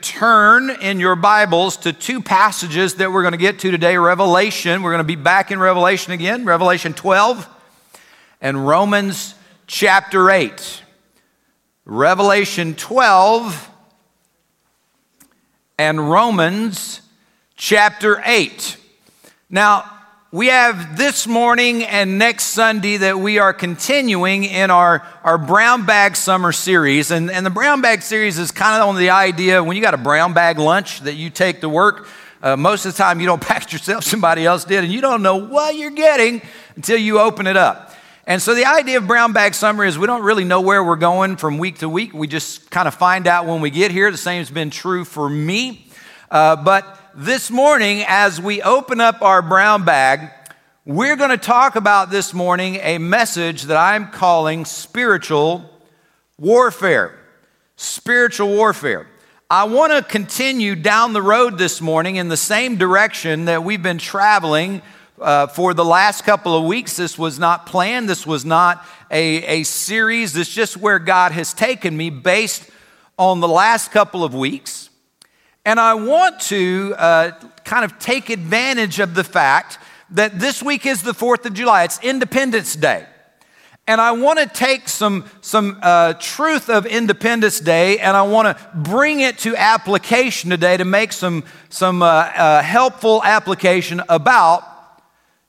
Turn 0.00 0.70
in 0.70 0.98
your 0.98 1.14
Bibles 1.14 1.76
to 1.78 1.92
two 1.92 2.22
passages 2.22 2.94
that 2.94 3.12
we're 3.12 3.20
going 3.20 3.32
to 3.32 3.36
get 3.38 3.58
to 3.58 3.70
today 3.70 3.98
Revelation. 3.98 4.80
We're 4.82 4.92
going 4.92 5.00
to 5.04 5.04
be 5.04 5.14
back 5.14 5.50
in 5.50 5.58
Revelation 5.58 6.14
again, 6.14 6.46
Revelation 6.46 6.94
12 6.94 7.46
and 8.40 8.66
Romans 8.66 9.34
chapter 9.66 10.30
8. 10.30 10.82
Revelation 11.84 12.74
12 12.74 13.68
and 15.78 16.10
Romans 16.10 17.02
chapter 17.56 18.22
8. 18.24 18.78
Now, 19.50 19.99
we 20.32 20.46
have 20.46 20.96
this 20.96 21.26
morning 21.26 21.82
and 21.82 22.16
next 22.16 22.44
Sunday 22.44 22.98
that 22.98 23.18
we 23.18 23.38
are 23.40 23.52
continuing 23.52 24.44
in 24.44 24.70
our, 24.70 25.04
our 25.24 25.36
brown 25.36 25.84
bag 25.86 26.14
summer 26.14 26.52
series. 26.52 27.10
And, 27.10 27.32
and 27.32 27.44
the 27.44 27.50
brown 27.50 27.80
bag 27.80 28.00
series 28.02 28.38
is 28.38 28.52
kind 28.52 28.80
of 28.80 28.88
on 28.88 28.94
the 28.94 29.10
idea 29.10 29.60
when 29.64 29.76
you 29.76 29.82
got 29.82 29.92
a 29.94 29.98
brown 29.98 30.32
bag 30.32 30.60
lunch 30.60 31.00
that 31.00 31.14
you 31.14 31.30
take 31.30 31.62
to 31.62 31.68
work, 31.68 32.06
uh, 32.44 32.56
most 32.56 32.86
of 32.86 32.92
the 32.92 32.96
time 32.98 33.18
you 33.18 33.26
don't 33.26 33.42
pack 33.42 33.72
yourself, 33.72 34.04
somebody 34.04 34.46
else 34.46 34.64
did, 34.64 34.84
and 34.84 34.92
you 34.92 35.00
don't 35.00 35.22
know 35.22 35.34
what 35.36 35.74
you're 35.74 35.90
getting 35.90 36.40
until 36.76 36.96
you 36.98 37.18
open 37.18 37.48
it 37.48 37.56
up. 37.56 37.92
And 38.24 38.40
so 38.40 38.54
the 38.54 38.66
idea 38.66 38.98
of 38.98 39.08
brown 39.08 39.32
bag 39.32 39.52
summer 39.54 39.84
is 39.84 39.98
we 39.98 40.06
don't 40.06 40.22
really 40.22 40.44
know 40.44 40.60
where 40.60 40.84
we're 40.84 40.94
going 40.94 41.38
from 41.38 41.58
week 41.58 41.78
to 41.78 41.88
week. 41.88 42.12
We 42.14 42.28
just 42.28 42.70
kind 42.70 42.86
of 42.86 42.94
find 42.94 43.26
out 43.26 43.46
when 43.46 43.60
we 43.60 43.70
get 43.70 43.90
here. 43.90 44.08
The 44.12 44.16
same 44.16 44.38
has 44.38 44.48
been 44.50 44.70
true 44.70 45.04
for 45.04 45.28
me. 45.28 45.88
Uh, 46.30 46.54
but 46.54 46.99
this 47.14 47.50
morning, 47.50 48.04
as 48.06 48.40
we 48.40 48.62
open 48.62 49.00
up 49.00 49.20
our 49.20 49.42
brown 49.42 49.84
bag, 49.84 50.30
we're 50.84 51.16
going 51.16 51.30
to 51.30 51.36
talk 51.36 51.74
about 51.74 52.08
this 52.08 52.32
morning 52.32 52.76
a 52.76 52.98
message 52.98 53.62
that 53.64 53.76
I'm 53.76 54.08
calling 54.12 54.64
spiritual 54.64 55.68
warfare. 56.38 57.18
Spiritual 57.74 58.48
warfare. 58.50 59.08
I 59.50 59.64
want 59.64 59.92
to 59.92 60.02
continue 60.08 60.76
down 60.76 61.12
the 61.12 61.20
road 61.22 61.58
this 61.58 61.80
morning 61.80 62.14
in 62.14 62.28
the 62.28 62.36
same 62.36 62.76
direction 62.76 63.46
that 63.46 63.64
we've 63.64 63.82
been 63.82 63.98
traveling 63.98 64.80
uh, 65.20 65.48
for 65.48 65.74
the 65.74 65.84
last 65.84 66.22
couple 66.22 66.56
of 66.56 66.64
weeks. 66.64 66.96
This 66.96 67.18
was 67.18 67.40
not 67.40 67.66
planned, 67.66 68.08
this 68.08 68.24
was 68.24 68.44
not 68.44 68.86
a, 69.10 69.58
a 69.58 69.62
series. 69.64 70.32
This 70.32 70.46
is 70.48 70.54
just 70.54 70.76
where 70.76 71.00
God 71.00 71.32
has 71.32 71.52
taken 71.52 71.96
me 71.96 72.08
based 72.10 72.70
on 73.18 73.40
the 73.40 73.48
last 73.48 73.90
couple 73.90 74.22
of 74.22 74.32
weeks. 74.32 74.89
And 75.64 75.78
I 75.78 75.92
want 75.94 76.40
to 76.42 76.94
uh, 76.96 77.30
kind 77.64 77.84
of 77.84 77.98
take 77.98 78.30
advantage 78.30 78.98
of 78.98 79.14
the 79.14 79.24
fact 79.24 79.78
that 80.10 80.40
this 80.40 80.62
week 80.62 80.86
is 80.86 81.02
the 81.02 81.12
4th 81.12 81.44
of 81.44 81.52
July, 81.54 81.84
it's 81.84 82.00
Independence 82.02 82.74
Day. 82.76 83.06
And 83.86 84.00
I 84.00 84.12
want 84.12 84.38
to 84.38 84.46
take 84.46 84.88
some, 84.88 85.28
some 85.40 85.78
uh, 85.82 86.14
truth 86.14 86.70
of 86.70 86.86
Independence 86.86 87.60
Day 87.60 87.98
and 87.98 88.16
I 88.16 88.22
want 88.22 88.56
to 88.56 88.68
bring 88.74 89.20
it 89.20 89.38
to 89.38 89.54
application 89.56 90.48
today 90.50 90.76
to 90.76 90.84
make 90.84 91.12
some, 91.12 91.44
some 91.68 92.02
uh, 92.02 92.06
uh, 92.06 92.62
helpful 92.62 93.22
application 93.24 94.00
about 94.08 94.64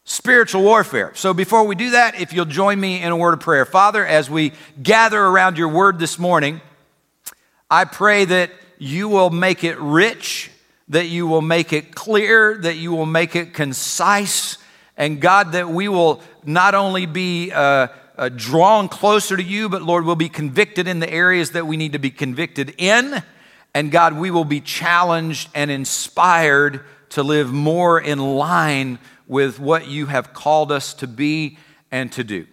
spiritual 0.04 0.64
warfare. 0.64 1.14
So 1.16 1.34
before 1.34 1.64
we 1.66 1.76
do 1.76 1.92
that, 1.92 2.20
if 2.20 2.34
you'll 2.34 2.46
join 2.46 2.80
me 2.80 3.02
in 3.02 3.12
a 3.12 3.16
word 3.18 3.34
of 3.34 3.40
prayer. 3.40 3.64
Father, 3.66 4.06
as 4.06 4.30
we 4.30 4.54
gather 4.82 5.22
around 5.24 5.58
your 5.58 5.70
word 5.70 6.00
this 6.00 6.18
morning, 6.20 6.60
I 7.70 7.86
pray 7.86 8.26
that 8.26 8.52
you 8.82 9.08
will 9.10 9.30
make 9.30 9.64
it 9.64 9.80
rich, 9.80 10.50
that 10.88 11.06
you 11.06 11.28
will 11.28 11.44
make 11.44 11.72
it 11.72 11.94
clear, 11.94 12.58
that 12.58 12.78
you 12.78 12.92
will 12.92 13.06
make 13.06 13.36
it 13.36 13.54
concise. 13.54 14.58
And 14.98 15.22
God, 15.22 15.52
that 15.52 15.70
we 15.70 15.88
will 15.88 16.24
not 16.44 16.74
only 16.74 17.06
be 17.06 17.52
uh, 17.52 17.90
uh, 18.18 18.30
drawn 18.30 18.90
closer 18.90 19.38
to 19.38 19.44
you, 19.44 19.70
but 19.70 19.84
Lord, 19.84 20.04
we'll 20.04 20.16
be 20.16 20.30
convicted 20.30 20.88
in 20.88 20.98
the 20.98 21.08
areas 21.12 21.52
that 21.52 21.68
we 21.68 21.78
need 21.78 21.92
to 21.92 22.00
be 22.00 22.10
convicted 22.10 22.74
in. 22.80 23.22
And 23.76 23.92
God, 23.92 24.14
we 24.18 24.32
will 24.32 24.46
be 24.46 24.62
challenged 24.62 25.50
and 25.54 25.70
inspired 25.70 26.82
to 27.10 27.22
live 27.22 27.54
more 27.54 28.02
in 28.02 28.18
line 28.18 28.98
with 29.28 29.60
what 29.60 29.90
you 29.90 30.08
have 30.08 30.34
called 30.34 30.72
us 30.72 30.96
to 30.96 31.06
be 31.08 31.60
and 31.92 32.12
to 32.14 32.24
do. 32.24 32.48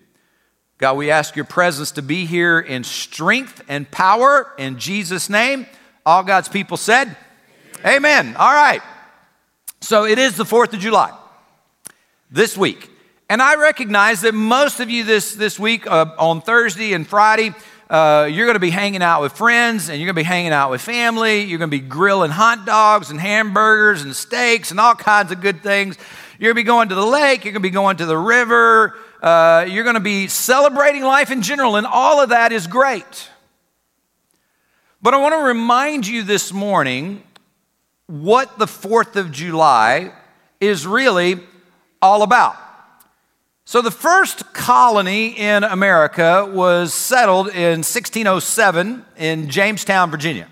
God, 0.77 0.99
we 0.99 1.11
ask 1.11 1.37
your 1.37 1.45
presence 1.47 1.91
to 1.93 2.03
be 2.03 2.27
here 2.27 2.61
in 2.61 2.85
strength 2.85 3.63
and 3.67 3.91
power 3.91 4.53
in 4.59 4.79
Jesus' 4.79 5.31
name. 5.31 5.65
All 6.09 6.23
God's 6.23 6.49
people 6.49 6.79
said, 6.79 7.15
Amen. 7.81 7.97
Amen. 7.99 8.37
All 8.37 8.51
right. 8.51 8.81
So 9.83 10.07
it 10.07 10.19
is 10.19 10.39
the 10.39 10.45
4th 10.45 10.73
of 10.73 10.79
July 10.81 11.13
this 12.31 12.57
week. 12.57 12.91
And 13.29 13.43
I 13.43 13.57
recognize 13.57 14.23
that 14.23 14.33
most 14.33 14.81
of 14.81 14.89
you 14.89 15.05
this, 15.05 15.35
this 15.35 15.59
week 15.61 15.87
uh, 15.87 16.07
on 16.19 16.41
Thursday 16.41 16.95
and 16.95 17.07
Friday, 17.07 17.53
uh, 17.91 18.27
you're 18.33 18.47
going 18.47 18.55
to 18.55 18.59
be 18.59 18.71
hanging 18.71 19.03
out 19.03 19.21
with 19.21 19.35
friends 19.35 19.91
and 19.91 19.99
you're 20.01 20.07
going 20.07 20.15
to 20.15 20.19
be 20.21 20.23
hanging 20.23 20.53
out 20.53 20.71
with 20.71 20.81
family. 20.81 21.41
You're 21.43 21.59
going 21.59 21.71
to 21.71 21.77
be 21.79 21.87
grilling 21.87 22.31
hot 22.31 22.65
dogs 22.65 23.11
and 23.11 23.21
hamburgers 23.21 24.01
and 24.01 24.17
steaks 24.17 24.71
and 24.71 24.81
all 24.81 24.95
kinds 24.95 25.31
of 25.31 25.43
good 25.43 25.63
things. 25.63 25.99
You're 26.39 26.55
going 26.55 26.65
to 26.65 26.71
be 26.71 26.73
going 26.75 26.89
to 26.89 26.95
the 26.95 27.07
lake. 27.07 27.45
You're 27.45 27.53
going 27.53 27.61
to 27.63 27.69
be 27.69 27.69
going 27.69 27.99
to 27.99 28.07
the 28.07 28.17
river. 28.17 28.97
Uh, 29.23 29.67
you're 29.69 29.85
going 29.85 29.93
to 29.93 30.01
be 30.01 30.27
celebrating 30.29 31.03
life 31.03 31.31
in 31.31 31.43
general, 31.43 31.77
and 31.77 31.87
all 31.87 32.23
of 32.23 32.31
that 32.31 32.51
is 32.53 32.67
great. 32.69 33.29
But 35.09 35.15
I 35.15 35.19
want 35.23 35.33
to 35.37 35.43
remind 35.43 36.07
you 36.07 36.23
this 36.23 36.53
morning 36.53 37.23
what 38.09 38.59
the 38.59 38.67
4th 38.67 39.17
of 39.17 39.33
July 39.33 40.13
is 40.61 40.87
really 40.87 41.41
all 42.03 42.23
about. 42.23 42.55
So, 43.65 43.81
the 43.81 43.91
first 43.91 44.53
colony 44.53 45.29
in 45.29 45.65
America 45.65 46.45
was 46.45 46.93
settled 46.93 47.47
in 47.49 47.79
1607 47.79 49.07
in 49.17 49.49
Jamestown, 49.49 50.11
Virginia. 50.11 50.47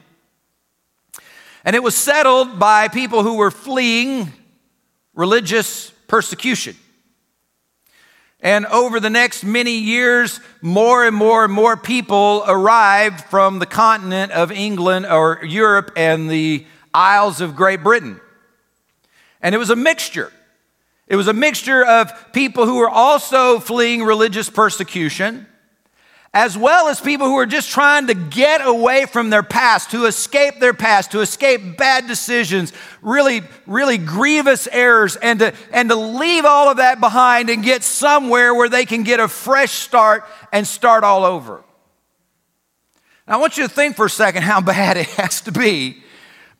And 1.66 1.76
it 1.76 1.82
was 1.82 1.94
settled 1.94 2.58
by 2.58 2.88
people 2.88 3.22
who 3.22 3.34
were 3.34 3.50
fleeing 3.50 4.32
religious 5.12 5.90
persecution. 6.08 6.74
And 8.46 8.64
over 8.66 9.00
the 9.00 9.10
next 9.10 9.42
many 9.42 9.72
years, 9.76 10.38
more 10.62 11.04
and 11.04 11.16
more 11.16 11.42
and 11.46 11.52
more 11.52 11.76
people 11.76 12.44
arrived 12.46 13.22
from 13.24 13.58
the 13.58 13.66
continent 13.66 14.30
of 14.30 14.52
England 14.52 15.04
or 15.06 15.40
Europe 15.42 15.90
and 15.96 16.30
the 16.30 16.64
Isles 16.94 17.40
of 17.40 17.56
Great 17.56 17.82
Britain. 17.82 18.20
And 19.42 19.52
it 19.52 19.58
was 19.58 19.70
a 19.70 19.74
mixture. 19.74 20.32
It 21.08 21.16
was 21.16 21.26
a 21.26 21.32
mixture 21.32 21.84
of 21.84 22.12
people 22.32 22.66
who 22.66 22.76
were 22.76 22.88
also 22.88 23.58
fleeing 23.58 24.04
religious 24.04 24.48
persecution 24.48 25.48
as 26.38 26.56
well 26.58 26.88
as 26.88 27.00
people 27.00 27.26
who 27.26 27.36
are 27.38 27.47
just 27.47 27.70
trying 27.70 28.08
to 28.08 28.12
get 28.12 28.60
away 28.62 29.06
from 29.06 29.30
their 29.30 29.42
past, 29.42 29.91
to 29.92 30.04
escape 30.04 30.60
their 30.60 30.74
past, 30.74 31.10
to 31.12 31.20
escape 31.20 31.78
bad 31.78 32.06
decisions, 32.06 32.74
really, 33.00 33.41
really 33.66 33.97
grievous 33.97 34.69
errors, 34.70 35.16
and 35.16 35.38
to, 35.38 35.54
and 35.72 35.88
to 35.88 35.94
leave 35.97 36.44
all 36.44 36.69
of 36.69 36.76
that 36.76 37.00
behind 37.00 37.48
and 37.48 37.64
get 37.64 37.82
somewhere 37.82 38.54
where 38.54 38.69
they 38.69 38.84
can 38.84 39.02
get 39.02 39.19
a 39.19 39.26
fresh 39.26 39.72
start 39.72 40.24
and 40.52 40.66
start 40.66 41.04
all 41.04 41.24
over. 41.24 41.64
Now, 43.26 43.36
I 43.36 43.36
want 43.38 43.56
you 43.56 43.64
to 43.66 43.70
think 43.72 43.97
for 43.97 44.04
a 44.04 44.10
second 44.10 44.42
how 44.42 44.60
bad 44.60 44.98
it 44.98 45.06
has 45.12 45.41
to 45.41 45.53
be 45.53 46.03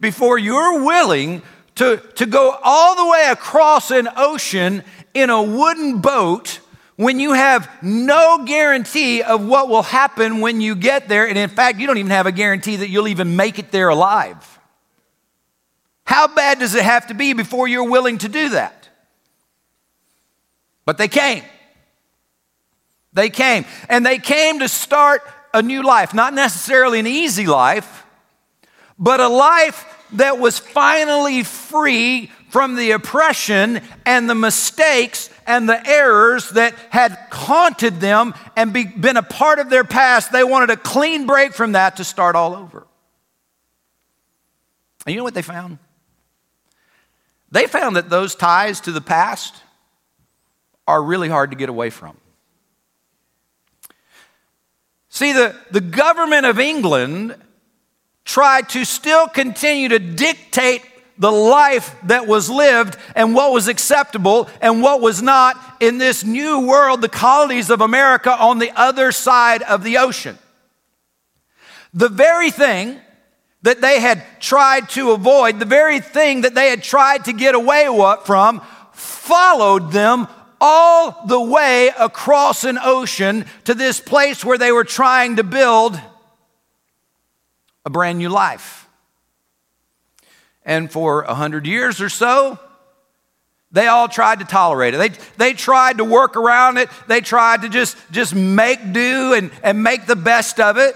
before 0.00 0.38
you're 0.38 0.82
willing 0.87 1.43
to, 1.75 1.98
to 2.14 2.25
go 2.25 2.56
all 2.62 2.97
the 2.97 3.10
way 3.12 3.26
across 3.28 3.91
an 3.91 4.08
ocean 4.16 4.82
in 5.12 5.28
a 5.28 5.43
wooden 5.43 6.00
boat 6.00 6.60
when 6.96 7.20
you 7.20 7.34
have 7.34 7.70
no 7.82 8.44
guarantee 8.44 9.22
of 9.22 9.46
what 9.46 9.68
will 9.68 9.82
happen 9.82 10.40
when 10.40 10.60
you 10.62 10.74
get 10.74 11.08
there, 11.08 11.28
and 11.28 11.36
in 11.38 11.50
fact, 11.50 11.78
you 11.78 11.86
don't 11.86 11.98
even 11.98 12.10
have 12.10 12.26
a 12.26 12.32
guarantee 12.32 12.76
that 12.76 12.88
you'll 12.88 13.08
even 13.08 13.36
make 13.36 13.58
it 13.58 13.70
there 13.70 13.90
alive. 13.90 14.58
How 16.04 16.26
bad 16.26 16.58
does 16.58 16.74
it 16.74 16.84
have 16.84 17.08
to 17.08 17.14
be 17.14 17.34
before 17.34 17.68
you're 17.68 17.88
willing 17.88 18.18
to 18.18 18.28
do 18.28 18.50
that? 18.50 18.88
But 20.86 20.96
they 20.98 21.08
came. 21.08 21.42
They 23.12 23.28
came. 23.28 23.66
And 23.88 24.04
they 24.06 24.18
came 24.18 24.60
to 24.60 24.68
start 24.68 25.22
a 25.52 25.60
new 25.62 25.82
life, 25.82 26.14
not 26.14 26.32
necessarily 26.32 26.98
an 26.98 27.06
easy 27.06 27.46
life, 27.46 28.04
but 28.98 29.20
a 29.20 29.28
life 29.28 29.84
that 30.12 30.38
was 30.38 30.58
finally 30.58 31.42
free 31.42 32.31
from 32.50 32.76
the 32.76 32.92
oppression 32.92 33.82
and 34.06 34.31
the 34.31 34.34
mistakes 34.34 35.28
and 35.46 35.69
the 35.69 35.87
errors 35.87 36.50
that 36.50 36.75
had 36.90 37.12
haunted 37.31 38.00
them 38.00 38.34
and 38.56 38.72
be, 38.72 38.84
been 38.84 39.16
a 39.16 39.22
part 39.22 39.58
of 39.58 39.70
their 39.70 39.84
past. 39.84 40.32
They 40.32 40.44
wanted 40.44 40.70
a 40.70 40.76
clean 40.76 41.26
break 41.26 41.52
from 41.54 41.72
that 41.72 41.96
to 41.96 42.04
start 42.04 42.34
all 42.37 42.54
over. 42.54 42.87
And 45.06 45.12
you 45.14 45.19
know 45.20 45.25
what 45.25 45.34
they 45.34 45.43
found? 45.43 45.78
They 47.52 47.66
found 47.66 47.94
that 47.96 48.10
those 48.10 48.34
ties 48.34 48.81
to 48.82 48.93
the 48.93 49.00
past 49.00 49.54
are 50.88 51.00
really 51.02 51.28
hard 51.28 51.52
to 51.52 51.56
get 51.56 51.69
away 51.69 51.90
from. 51.90 52.16
See, 55.10 55.32
the, 55.32 55.56
the 55.70 55.81
government 55.81 56.44
of 56.44 56.58
England 56.58 57.37
tried 58.25 58.69
to 58.70 58.84
still 58.84 59.28
continue 59.28 59.88
to 59.90 59.99
dictate 60.00 60.82
the 61.18 61.30
life 61.30 61.94
that 62.04 62.26
was 62.26 62.50
lived 62.50 62.96
and 63.14 63.34
what 63.34 63.52
was 63.52 63.68
acceptable 63.68 64.48
and 64.60 64.82
what 64.82 65.00
was 65.00 65.22
not 65.22 65.56
in 65.80 65.98
this 65.98 66.24
new 66.24 66.60
world, 66.66 67.00
the 67.00 67.08
colonies 67.08 67.70
of 67.70 67.80
America 67.80 68.30
on 68.38 68.58
the 68.58 68.70
other 68.78 69.12
side 69.12 69.62
of 69.62 69.82
the 69.82 69.98
ocean. 69.98 70.38
The 71.94 72.08
very 72.08 72.50
thing 72.50 73.00
that 73.62 73.80
they 73.80 74.00
had 74.00 74.22
tried 74.40 74.88
to 74.90 75.12
avoid, 75.12 75.58
the 75.58 75.64
very 75.64 76.00
thing 76.00 76.42
that 76.42 76.54
they 76.54 76.68
had 76.68 76.82
tried 76.82 77.24
to 77.24 77.32
get 77.32 77.54
away 77.54 77.88
from, 78.24 78.60
followed 78.92 79.92
them 79.92 80.28
all 80.60 81.26
the 81.26 81.40
way 81.40 81.90
across 81.98 82.64
an 82.64 82.78
ocean 82.82 83.46
to 83.64 83.74
this 83.74 84.00
place 84.00 84.44
where 84.44 84.58
they 84.58 84.72
were 84.72 84.84
trying 84.84 85.36
to 85.36 85.42
build 85.42 85.98
a 87.84 87.90
brand 87.90 88.18
new 88.18 88.28
life. 88.28 88.86
And 90.66 90.90
for 90.90 91.22
a 91.22 91.28
100 91.28 91.64
years 91.64 92.00
or 92.02 92.08
so, 92.08 92.58
they 93.70 93.86
all 93.86 94.08
tried 94.08 94.40
to 94.40 94.44
tolerate 94.44 94.94
it. 94.94 94.96
They, 94.98 95.08
they 95.38 95.52
tried 95.54 95.98
to 95.98 96.04
work 96.04 96.36
around 96.36 96.76
it. 96.76 96.90
They 97.06 97.20
tried 97.20 97.62
to 97.62 97.68
just, 97.68 97.96
just 98.10 98.34
make 98.34 98.92
do 98.92 99.32
and, 99.34 99.52
and 99.62 99.82
make 99.82 100.06
the 100.06 100.16
best 100.16 100.58
of 100.58 100.76
it. 100.76 100.94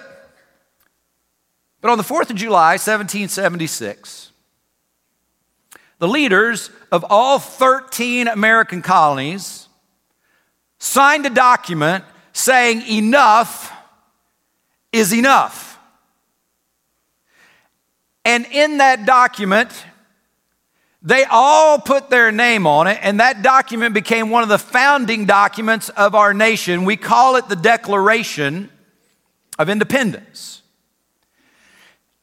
But 1.81 1.91
on 1.93 1.99
the 1.99 2.05
4th 2.05 2.31
of 2.31 2.37
July, 2.37 2.73
1776, 2.73 4.33
the 5.99 6.09
leaders 6.09 6.69
of 6.91 7.07
all 7.09 7.39
13 7.39 8.27
American 8.27 8.83
colonies 8.83 9.69
signed 10.79 11.27
a 11.27 11.31
document 11.31 12.05
saying 12.33 12.83
enough 12.89 13.73
is 14.93 15.15
enough. 15.15 15.70
And 18.25 18.47
in 18.47 18.79
that 18.79 19.07
document, 19.07 19.71
they 21.03 21.25
all 21.31 21.79
put 21.79 22.11
their 22.11 22.31
name 22.31 22.67
on 22.67 22.87
it, 22.87 22.99
and 23.03 23.21
that 23.21 23.43
document 23.43 23.95
became 23.95 24.29
one 24.31 24.43
of 24.43 24.49
the 24.49 24.59
founding 24.59 25.25
documents 25.25 25.89
of 25.91 26.15
our 26.15 26.35
nation. 26.35 26.85
We 26.85 26.97
call 26.97 27.37
it 27.37 27.49
the 27.49 27.57
Declaration 27.57 28.71
of 29.59 29.69
Independence. 29.69 30.63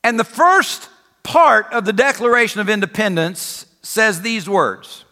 And 0.04 0.20
the 0.20 0.24
first 0.24 0.90
part 1.24 1.66
of 1.74 1.86
the 1.86 1.94
Declaration 1.94 2.62
of 2.62 2.70
Independence 2.70 3.66
says 3.82 4.22
these 4.22 4.48
words 4.48 5.04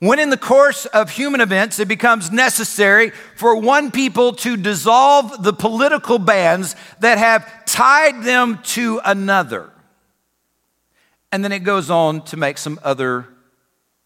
when 0.00 0.20
in 0.20 0.30
the 0.30 0.36
course 0.36 0.86
of 0.86 1.10
human 1.10 1.40
events, 1.40 1.80
it 1.80 1.88
becomes 1.88 2.30
necessary 2.30 3.10
for 3.34 3.56
one 3.56 3.90
people 3.90 4.32
to 4.34 4.56
dissolve 4.56 5.42
the 5.42 5.52
political 5.52 6.20
bands 6.20 6.76
that 7.00 7.18
have 7.18 7.64
tied 7.66 8.22
them 8.22 8.60
to 8.62 9.00
another. 9.04 9.70
And 11.32 11.42
then 11.42 11.50
it 11.50 11.60
goes 11.60 11.90
on 11.90 12.22
to 12.26 12.36
make 12.36 12.58
some 12.58 12.78
other 12.84 13.26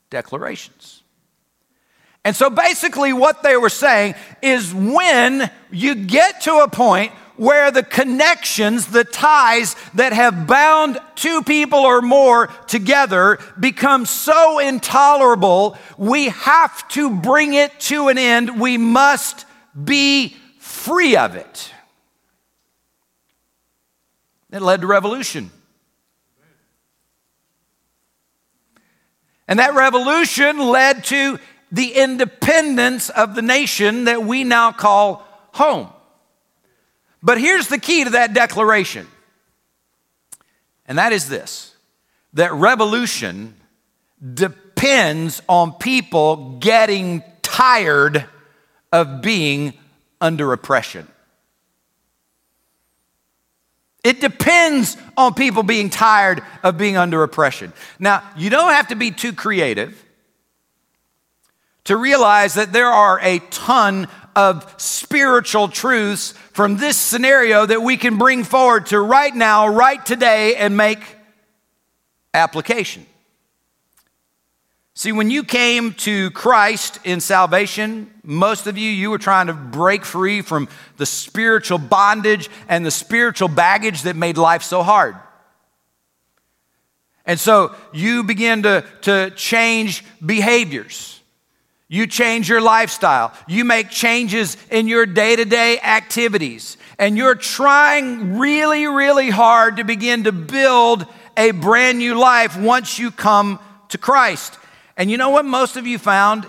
declarations. 0.08 1.02
And 2.24 2.34
so 2.34 2.48
basically, 2.48 3.12
what 3.12 3.42
they 3.42 3.56
were 3.58 3.68
saying 3.68 4.14
is 4.40 4.72
when 4.74 5.50
you 5.70 5.94
get 5.94 6.40
to 6.42 6.56
a 6.62 6.68
point 6.68 7.12
where 7.42 7.72
the 7.72 7.82
connections, 7.82 8.86
the 8.92 9.02
ties 9.02 9.74
that 9.94 10.12
have 10.12 10.46
bound 10.46 10.96
two 11.16 11.42
people 11.42 11.80
or 11.80 12.00
more 12.00 12.46
together 12.68 13.36
become 13.58 14.06
so 14.06 14.60
intolerable, 14.60 15.76
we 15.98 16.28
have 16.28 16.86
to 16.86 17.10
bring 17.10 17.52
it 17.54 17.80
to 17.80 18.06
an 18.06 18.16
end. 18.16 18.60
We 18.60 18.78
must 18.78 19.44
be 19.84 20.36
free 20.60 21.16
of 21.16 21.34
it. 21.34 21.72
It 24.52 24.62
led 24.62 24.82
to 24.82 24.86
revolution. 24.86 25.50
And 29.48 29.58
that 29.58 29.74
revolution 29.74 30.58
led 30.60 31.02
to 31.06 31.40
the 31.72 31.92
independence 31.92 33.10
of 33.10 33.34
the 33.34 33.42
nation 33.42 34.04
that 34.04 34.22
we 34.22 34.44
now 34.44 34.70
call 34.70 35.26
home. 35.54 35.88
But 37.22 37.38
here's 37.38 37.69
the 37.69 37.78
key 37.78 38.02
to 38.04 38.10
that 38.10 38.34
declaration, 38.34 39.06
and 40.86 40.98
that 40.98 41.12
is 41.12 41.28
this 41.28 41.74
that 42.34 42.52
revolution 42.52 43.54
depends 44.34 45.40
on 45.48 45.72
people 45.74 46.58
getting 46.58 47.22
tired 47.42 48.24
of 48.92 49.22
being 49.22 49.74
under 50.20 50.52
oppression. 50.52 51.06
It 54.02 54.20
depends 54.20 54.96
on 55.16 55.34
people 55.34 55.62
being 55.62 55.90
tired 55.90 56.42
of 56.64 56.76
being 56.76 56.96
under 56.96 57.22
oppression. 57.22 57.72
Now, 58.00 58.22
you 58.36 58.50
don't 58.50 58.72
have 58.72 58.88
to 58.88 58.96
be 58.96 59.12
too 59.12 59.32
creative 59.32 60.02
to 61.84 61.96
realize 61.96 62.54
that 62.54 62.72
there 62.72 62.88
are 62.90 63.20
a 63.22 63.38
ton 63.50 64.08
of 64.37 64.73
spiritual 64.79 65.69
truths 65.69 66.32
from 66.52 66.76
this 66.76 66.96
scenario 66.96 67.67
that 67.67 67.82
we 67.82 67.96
can 67.96 68.19
bring 68.19 68.44
forward 68.44 68.87
to 68.87 68.99
right 68.99 69.34
now, 69.34 69.69
right 69.69 70.05
today, 70.05 70.55
and 70.56 70.76
make 70.76 71.00
application. 72.34 73.06
See, 74.94 75.12
when 75.12 75.31
you 75.31 75.43
came 75.43 75.94
to 75.94 76.31
Christ 76.32 76.99
in 77.05 77.20
salvation, 77.20 78.11
most 78.23 78.67
of 78.67 78.76
you, 78.76 78.90
you 78.90 79.11
were 79.11 79.19
trying 79.19 79.46
to 79.46 79.55
break 79.55 80.05
free 80.05 80.43
from 80.43 80.69
the 80.99 81.06
spiritual 81.06 81.79
bondage 81.79 82.50
and 82.69 82.84
the 82.84 82.90
spiritual 82.90 83.49
baggage 83.49 84.02
that 84.02 84.17
made 84.17 84.37
life 84.37 84.62
so 84.62 84.82
hard. 84.82 85.17
And 87.25 87.38
so 87.38 87.75
you 87.93 88.23
begin 88.23 88.64
to, 88.64 88.84
to 89.02 89.31
change 89.34 90.05
behaviors. 90.25 91.20
You 91.92 92.06
change 92.06 92.48
your 92.48 92.62
lifestyle. 92.62 93.34
You 93.46 93.66
make 93.66 93.90
changes 93.90 94.56
in 94.70 94.88
your 94.88 95.04
day 95.04 95.36
to 95.36 95.44
day 95.44 95.78
activities. 95.78 96.78
And 96.98 97.18
you're 97.18 97.34
trying 97.34 98.38
really, 98.38 98.86
really 98.86 99.28
hard 99.28 99.76
to 99.76 99.84
begin 99.84 100.24
to 100.24 100.32
build 100.32 101.04
a 101.36 101.50
brand 101.50 101.98
new 101.98 102.14
life 102.14 102.56
once 102.58 102.98
you 102.98 103.10
come 103.10 103.58
to 103.90 103.98
Christ. 103.98 104.58
And 104.96 105.10
you 105.10 105.18
know 105.18 105.28
what 105.28 105.44
most 105.44 105.76
of 105.76 105.86
you 105.86 105.98
found? 105.98 106.46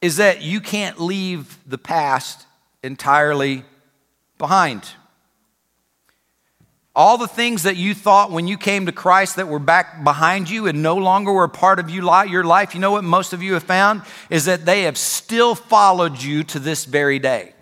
Is 0.00 0.18
that 0.18 0.42
you 0.42 0.60
can't 0.60 1.00
leave 1.00 1.58
the 1.66 1.78
past 1.78 2.46
entirely 2.84 3.64
behind. 4.38 4.88
All 6.94 7.18
the 7.18 7.28
things 7.28 7.62
that 7.62 7.76
you 7.76 7.94
thought 7.94 8.32
when 8.32 8.48
you 8.48 8.58
came 8.58 8.86
to 8.86 8.92
Christ 8.92 9.36
that 9.36 9.46
were 9.46 9.60
back 9.60 10.02
behind 10.02 10.50
you 10.50 10.66
and 10.66 10.82
no 10.82 10.96
longer 10.96 11.32
were 11.32 11.46
part 11.46 11.78
of 11.78 11.88
you, 11.88 12.02
your 12.28 12.42
life, 12.44 12.74
you 12.74 12.80
know 12.80 12.90
what 12.90 13.04
most 13.04 13.32
of 13.32 13.42
you 13.42 13.54
have 13.54 13.62
found? 13.62 14.02
Is 14.28 14.46
that 14.46 14.64
they 14.64 14.82
have 14.82 14.98
still 14.98 15.54
followed 15.54 16.20
you 16.20 16.42
to 16.44 16.58
this 16.58 16.84
very 16.84 17.20
day. 17.20 17.54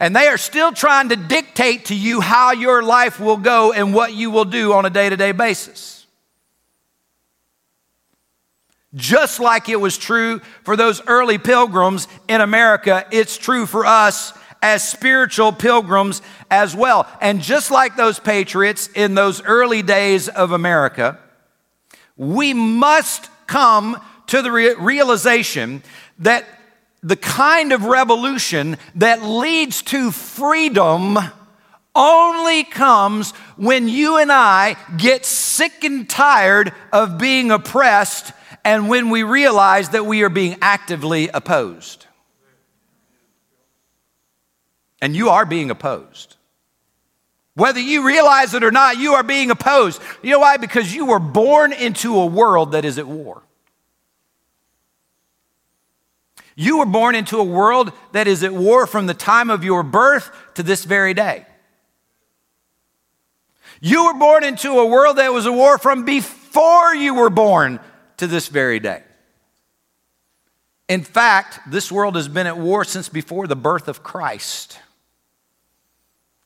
And 0.00 0.16
they 0.16 0.26
are 0.26 0.36
still 0.36 0.72
trying 0.72 1.10
to 1.10 1.16
dictate 1.16 1.86
to 1.86 1.94
you 1.94 2.20
how 2.20 2.50
your 2.50 2.82
life 2.82 3.20
will 3.20 3.36
go 3.36 3.72
and 3.72 3.94
what 3.94 4.12
you 4.12 4.32
will 4.32 4.44
do 4.44 4.72
on 4.72 4.84
a 4.84 4.90
day 4.90 5.08
to 5.08 5.16
day 5.16 5.30
basis. 5.30 6.04
Just 8.96 9.38
like 9.38 9.68
it 9.68 9.80
was 9.80 9.96
true 9.96 10.40
for 10.64 10.76
those 10.76 11.00
early 11.06 11.38
pilgrims 11.38 12.08
in 12.28 12.40
America, 12.40 13.06
it's 13.12 13.36
true 13.36 13.66
for 13.66 13.86
us 13.86 14.32
as 14.64 14.82
spiritual 14.82 15.52
pilgrims 15.52 16.22
as 16.50 16.74
well. 16.74 17.06
And 17.20 17.42
just 17.42 17.70
like 17.70 17.96
those 17.96 18.18
patriots 18.18 18.88
in 18.94 19.14
those 19.14 19.42
early 19.42 19.82
days 19.82 20.26
of 20.30 20.52
America, 20.52 21.18
we 22.16 22.54
must 22.54 23.28
come 23.46 24.00
to 24.28 24.40
the 24.40 24.50
re- 24.50 24.74
realization 24.76 25.82
that 26.20 26.46
the 27.02 27.14
kind 27.14 27.72
of 27.72 27.84
revolution 27.84 28.78
that 28.94 29.22
leads 29.22 29.82
to 29.82 30.10
freedom 30.10 31.18
only 31.94 32.64
comes 32.64 33.32
when 33.58 33.86
you 33.86 34.16
and 34.16 34.32
I 34.32 34.76
get 34.96 35.26
sick 35.26 35.84
and 35.84 36.08
tired 36.08 36.72
of 36.90 37.18
being 37.18 37.50
oppressed 37.50 38.32
and 38.64 38.88
when 38.88 39.10
we 39.10 39.24
realize 39.24 39.90
that 39.90 40.06
we 40.06 40.22
are 40.22 40.30
being 40.30 40.56
actively 40.62 41.28
opposed. 41.28 42.06
And 45.04 45.14
you 45.14 45.28
are 45.28 45.44
being 45.44 45.70
opposed. 45.70 46.36
Whether 47.56 47.78
you 47.78 48.06
realize 48.06 48.54
it 48.54 48.64
or 48.64 48.70
not, 48.70 48.96
you 48.96 49.12
are 49.12 49.22
being 49.22 49.50
opposed. 49.50 50.00
You 50.22 50.30
know 50.30 50.38
why? 50.38 50.56
Because 50.56 50.94
you 50.94 51.04
were 51.04 51.18
born 51.18 51.74
into 51.74 52.16
a 52.18 52.24
world 52.24 52.72
that 52.72 52.86
is 52.86 52.96
at 52.98 53.06
war. 53.06 53.42
You 56.56 56.78
were 56.78 56.86
born 56.86 57.14
into 57.14 57.36
a 57.36 57.44
world 57.44 57.92
that 58.12 58.26
is 58.26 58.42
at 58.42 58.54
war 58.54 58.86
from 58.86 59.04
the 59.04 59.12
time 59.12 59.50
of 59.50 59.62
your 59.62 59.82
birth 59.82 60.34
to 60.54 60.62
this 60.62 60.84
very 60.86 61.12
day. 61.12 61.44
You 63.82 64.06
were 64.06 64.14
born 64.14 64.42
into 64.42 64.78
a 64.78 64.86
world 64.86 65.18
that 65.18 65.34
was 65.34 65.44
at 65.46 65.52
war 65.52 65.76
from 65.76 66.06
before 66.06 66.94
you 66.94 67.12
were 67.14 67.28
born 67.28 67.78
to 68.16 68.26
this 68.26 68.48
very 68.48 68.80
day. 68.80 69.02
In 70.88 71.04
fact, 71.04 71.60
this 71.66 71.92
world 71.92 72.16
has 72.16 72.26
been 72.26 72.46
at 72.46 72.56
war 72.56 72.84
since 72.86 73.10
before 73.10 73.46
the 73.46 73.54
birth 73.54 73.86
of 73.88 74.02
Christ 74.02 74.78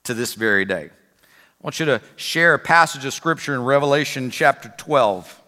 to 0.09 0.15
this 0.15 0.35
very 0.35 0.65
day. 0.65 0.89
I 0.89 1.23
want 1.61 1.79
you 1.79 1.85
to 1.87 2.01
share 2.17 2.55
a 2.55 2.59
passage 2.59 3.05
of 3.05 3.13
scripture 3.13 3.53
in 3.55 3.63
Revelation 3.63 4.31
chapter 4.31 4.73
12. 4.79 5.43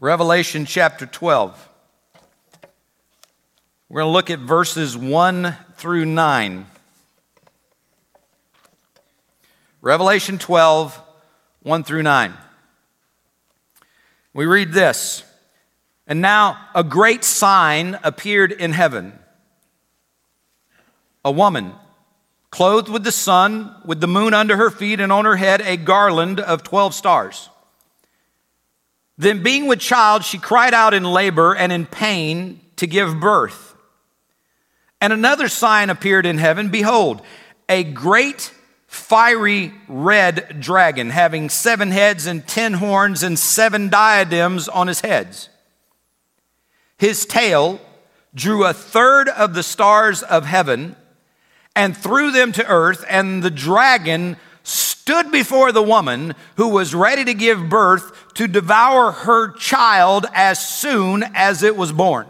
Revelation 0.00 0.64
chapter 0.64 1.06
12. 1.06 1.68
We're 3.88 4.00
going 4.00 4.08
to 4.08 4.12
look 4.12 4.30
at 4.30 4.40
verses 4.40 4.96
1 4.96 5.54
through 5.76 6.06
9. 6.06 6.66
Revelation 9.80 10.36
12, 10.36 11.00
1 11.62 11.84
through 11.84 12.02
9. 12.02 12.34
We 14.34 14.44
read 14.44 14.72
this 14.72 15.22
And 16.08 16.20
now 16.20 16.58
a 16.74 16.82
great 16.82 17.22
sign 17.22 17.96
appeared 18.02 18.50
in 18.50 18.72
heaven 18.72 19.16
a 21.24 21.30
woman 21.30 21.72
clothed 22.56 22.88
with 22.88 23.04
the 23.04 23.12
sun, 23.12 23.74
with 23.84 24.00
the 24.00 24.08
moon 24.08 24.32
under 24.32 24.56
her 24.56 24.70
feet, 24.70 24.98
and 24.98 25.12
on 25.12 25.26
her 25.26 25.36
head 25.36 25.60
a 25.60 25.76
garland 25.76 26.40
of 26.40 26.62
12 26.62 26.94
stars. 26.94 27.50
Then, 29.18 29.42
being 29.42 29.66
with 29.66 29.78
child, 29.78 30.24
she 30.24 30.38
cried 30.38 30.72
out 30.72 30.94
in 30.94 31.04
labor 31.04 31.52
and 31.54 31.70
in 31.70 31.84
pain 31.84 32.60
to 32.76 32.86
give 32.86 33.20
birth. 33.20 33.74
And 35.02 35.12
another 35.12 35.48
sign 35.48 35.90
appeared 35.90 36.24
in 36.24 36.38
heaven 36.38 36.70
Behold, 36.70 37.20
a 37.68 37.84
great 37.84 38.54
fiery 38.86 39.74
red 39.86 40.56
dragon, 40.58 41.10
having 41.10 41.50
seven 41.50 41.90
heads 41.90 42.24
and 42.24 42.46
ten 42.46 42.72
horns 42.74 43.22
and 43.22 43.38
seven 43.38 43.90
diadems 43.90 44.66
on 44.66 44.86
his 44.88 45.02
heads. 45.02 45.50
His 46.96 47.26
tail 47.26 47.82
drew 48.34 48.64
a 48.64 48.72
third 48.72 49.28
of 49.28 49.52
the 49.52 49.62
stars 49.62 50.22
of 50.22 50.46
heaven 50.46 50.96
and 51.76 51.94
threw 51.94 52.32
them 52.32 52.50
to 52.52 52.66
earth, 52.66 53.04
and 53.08 53.42
the 53.42 53.50
dragon 53.50 54.36
stood 54.64 55.30
before 55.30 55.70
the 55.70 55.82
woman 55.82 56.34
who 56.56 56.68
was 56.68 56.94
ready 56.94 57.24
to 57.26 57.34
give 57.34 57.68
birth 57.68 58.12
to 58.34 58.48
devour 58.48 59.12
her 59.12 59.52
child 59.52 60.26
as 60.32 60.58
soon 60.58 61.22
as 61.34 61.62
it 61.62 61.76
was 61.76 61.92
born. 61.92 62.26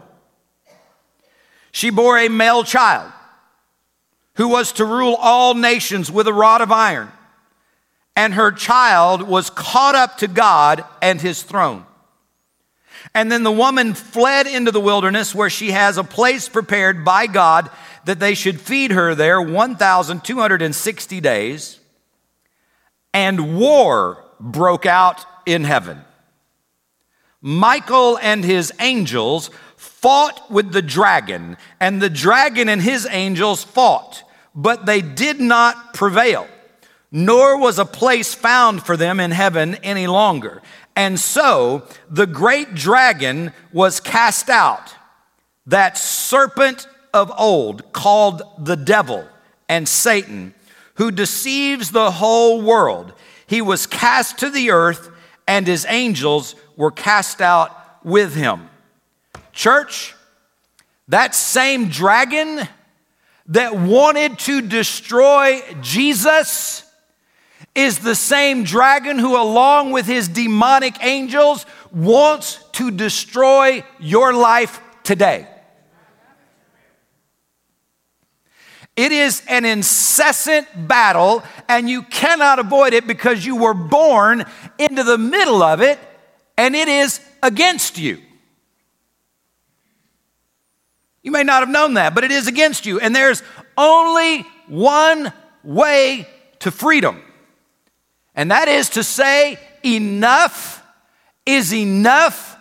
She 1.71 1.89
bore 1.89 2.17
a 2.17 2.27
male 2.27 2.63
child 2.63 3.11
who 4.35 4.49
was 4.49 4.73
to 4.73 4.85
rule 4.85 5.15
all 5.15 5.55
nations 5.55 6.11
with 6.11 6.27
a 6.27 6.33
rod 6.33 6.61
of 6.61 6.71
iron, 6.71 7.09
and 8.17 8.33
her 8.33 8.51
child 8.51 9.21
was 9.23 9.49
caught 9.49 9.95
up 9.95 10.17
to 10.17 10.27
God 10.27 10.83
and 11.01 11.21
his 11.21 11.41
throne. 11.41 11.85
And 13.15 13.31
then 13.31 13.43
the 13.43 13.51
woman 13.51 13.93
fled 13.93 14.45
into 14.47 14.71
the 14.71 14.81
wilderness 14.81 15.33
where 15.33 15.49
she 15.49 15.71
has 15.71 15.97
a 15.97 16.03
place 16.03 16.49
prepared 16.49 17.05
by 17.05 17.25
God 17.27 17.69
that 18.07 18.19
they 18.21 18.33
should 18.33 18.59
feed 18.59 18.91
her 18.91 19.13
there 19.13 19.41
1,260 19.41 21.19
days, 21.21 21.79
and 23.13 23.57
war 23.59 24.23
broke 24.39 24.85
out 24.85 25.25
in 25.45 25.65
heaven. 25.65 26.01
Michael 27.41 28.17
and 28.21 28.45
his 28.45 28.71
angels 28.79 29.49
fought 29.75 30.49
with 30.49 30.71
the 30.71 30.81
dragon, 30.81 31.57
and 31.81 32.01
the 32.01 32.09
dragon 32.09 32.69
and 32.69 32.81
his 32.81 33.05
angels 33.11 33.65
fought, 33.65 34.23
but 34.55 34.85
they 34.85 35.01
did 35.01 35.41
not 35.41 35.93
prevail, 35.93 36.47
nor 37.11 37.57
was 37.59 37.77
a 37.77 37.85
place 37.85 38.33
found 38.33 38.83
for 38.83 38.95
them 38.95 39.19
in 39.19 39.31
heaven 39.31 39.75
any 39.83 40.07
longer. 40.07 40.61
And 40.95 41.19
so 41.19 41.85
the 42.09 42.25
great 42.25 42.73
dragon 42.73 43.51
was 43.73 43.99
cast 43.99 44.49
out, 44.49 44.95
that 45.65 45.97
serpent 45.97 46.87
of 47.13 47.31
old 47.37 47.91
called 47.93 48.41
the 48.57 48.75
devil 48.75 49.25
and 49.69 49.87
Satan, 49.87 50.53
who 50.95 51.11
deceives 51.11 51.91
the 51.91 52.11
whole 52.11 52.61
world. 52.61 53.13
He 53.45 53.61
was 53.61 53.85
cast 53.87 54.37
to 54.39 54.49
the 54.49 54.71
earth, 54.71 55.09
and 55.47 55.67
his 55.67 55.85
angels 55.87 56.55
were 56.75 56.91
cast 56.91 57.41
out 57.41 57.71
with 58.03 58.35
him. 58.35 58.69
Church, 59.51 60.15
that 61.07 61.33
same 61.35 61.89
dragon 61.89 62.67
that 63.47 63.75
wanted 63.75 64.37
to 64.39 64.61
destroy 64.61 65.61
Jesus 65.81 66.83
is 67.75 67.99
the 67.99 68.15
same 68.15 68.63
dragon 68.63 69.17
who, 69.19 69.39
along 69.39 69.91
with 69.91 70.05
his 70.05 70.27
demonic 70.27 70.95
angels, 71.03 71.65
wants 71.93 72.59
to 72.73 72.91
destroy 72.91 73.83
your 73.99 74.33
life 74.33 74.81
today. 75.03 75.47
It 78.97 79.11
is 79.11 79.43
an 79.47 79.63
incessant 79.63 80.67
battle, 80.87 81.43
and 81.69 81.87
you 81.87 82.01
cannot 82.01 82.57
avoid 82.57 82.93
it 82.93 83.05
because 83.05 83.45
you 83.45 83.55
were 83.55 83.75
born 83.75 84.43
into 84.79 85.03
the 85.03 85.19
middle 85.19 85.61
of 85.61 85.81
it, 85.83 85.99
and 86.57 86.75
it 86.75 86.87
is 86.87 87.19
against 87.43 87.99
you. 87.99 88.17
You 91.21 91.29
may 91.29 91.43
not 91.43 91.59
have 91.59 91.69
known 91.69 91.93
that, 91.93 92.15
but 92.15 92.23
it 92.23 92.31
is 92.31 92.47
against 92.47 92.87
you. 92.87 92.99
And 92.99 93.15
there's 93.15 93.43
only 93.77 94.39
one 94.67 95.31
way 95.63 96.27
to 96.59 96.71
freedom, 96.71 97.21
and 98.33 98.49
that 98.49 98.67
is 98.67 98.89
to 98.91 99.03
say, 99.03 99.59
enough 99.85 100.81
is 101.45 101.71
enough 101.71 102.56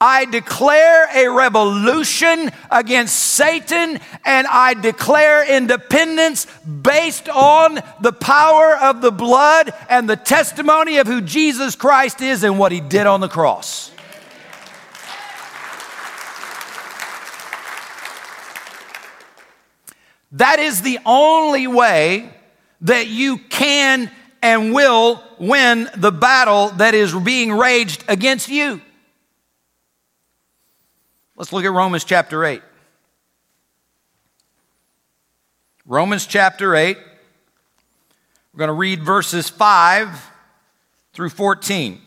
I 0.00 0.24
declare 0.24 1.06
a 1.14 1.28
revolution 1.32 2.50
against 2.70 3.16
Satan 3.16 4.00
and 4.24 4.46
I 4.48 4.74
declare 4.74 5.48
independence 5.56 6.46
based 6.64 7.28
on 7.28 7.78
the 8.00 8.12
power 8.12 8.76
of 8.76 9.00
the 9.02 9.12
blood 9.12 9.72
and 9.88 10.10
the 10.10 10.16
testimony 10.16 10.98
of 10.98 11.06
who 11.06 11.20
Jesus 11.20 11.76
Christ 11.76 12.20
is 12.20 12.42
and 12.42 12.58
what 12.58 12.72
he 12.72 12.80
did 12.80 13.06
on 13.06 13.20
the 13.20 13.28
cross. 13.28 13.92
That 20.32 20.58
is 20.58 20.82
the 20.82 20.98
only 21.06 21.68
way 21.68 22.30
that 22.80 23.06
you 23.06 23.36
can 23.38 24.10
and 24.42 24.74
will 24.74 25.22
win 25.38 25.88
the 25.96 26.10
battle 26.10 26.70
that 26.70 26.94
is 26.94 27.14
being 27.14 27.52
raged 27.52 28.02
against 28.08 28.48
you. 28.48 28.80
Let's 31.36 31.52
look 31.52 31.64
at 31.64 31.72
Romans 31.72 32.04
chapter 32.04 32.44
8. 32.44 32.62
Romans 35.84 36.26
chapter 36.26 36.76
8. 36.76 36.96
We're 38.52 38.58
going 38.58 38.68
to 38.68 38.72
read 38.74 39.02
verses 39.02 39.48
5 39.48 40.10
through 41.12 41.30
14. 41.30 42.00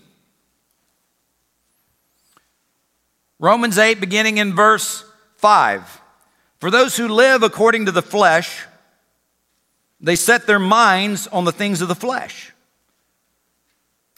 Romans 3.40 3.78
8, 3.78 4.00
beginning 4.00 4.38
in 4.38 4.56
verse 4.56 5.04
5. 5.36 6.02
For 6.62 6.72
those 6.72 6.96
who 6.96 7.10
live 7.10 7.44
according 7.44 7.86
to 7.88 7.92
the 7.92 8.02
flesh, 8.02 8.64
they 10.00 10.16
set 10.16 10.48
their 10.48 10.58
minds 10.58 11.28
on 11.28 11.44
the 11.44 11.52
things 11.52 11.82
of 11.82 11.90
the 11.90 11.96
flesh. 11.96 12.54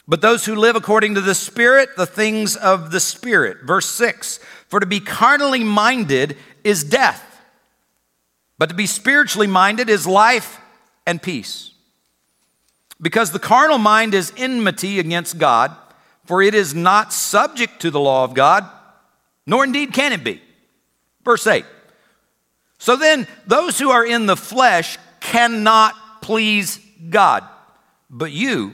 But 0.10 0.22
those 0.22 0.44
who 0.46 0.56
live 0.56 0.76
according 0.76 1.14
to 1.16 1.22
the 1.22 1.36
Spirit, 1.36 1.96
the 1.96 2.08
things 2.08 2.56
of 2.56 2.90
the 2.90 3.00
Spirit. 3.00 3.60
Verse 3.62 3.86
6 3.86 4.40
For 4.68 4.80
to 4.80 4.88
be 4.88 5.00
carnally 5.00 5.64
minded 5.64 6.36
is 6.64 6.84
death, 6.84 7.40
but 8.58 8.70
to 8.70 8.76
be 8.76 8.88
spiritually 8.88 9.46
minded 9.46 9.88
is 9.88 10.08
life 10.08 10.60
and 11.06 11.22
peace. 11.22 11.72
Because 13.00 13.32
the 13.32 13.38
carnal 13.40 13.78
mind 13.78 14.16
is 14.16 14.34
enmity 14.36 14.98
against 15.00 15.38
God, 15.38 15.78
for 16.26 16.42
it 16.42 16.56
is 16.56 16.74
not 16.74 17.14
subject 17.14 17.80
to 17.82 17.92
the 17.92 18.00
law 18.00 18.24
of 18.24 18.34
God, 18.34 18.68
nor 19.46 19.64
indeed 19.64 19.94
can 19.94 20.12
it 20.12 20.24
be. 20.24 20.42
Verse 21.24 21.46
8 21.46 21.64
So 22.80 22.96
then, 22.96 23.28
those 23.46 23.78
who 23.78 23.92
are 23.92 24.04
in 24.06 24.26
the 24.26 24.36
flesh 24.36 24.98
cannot 25.20 25.94
please 26.24 26.80
God, 27.12 27.44
but 28.10 28.32
you, 28.32 28.74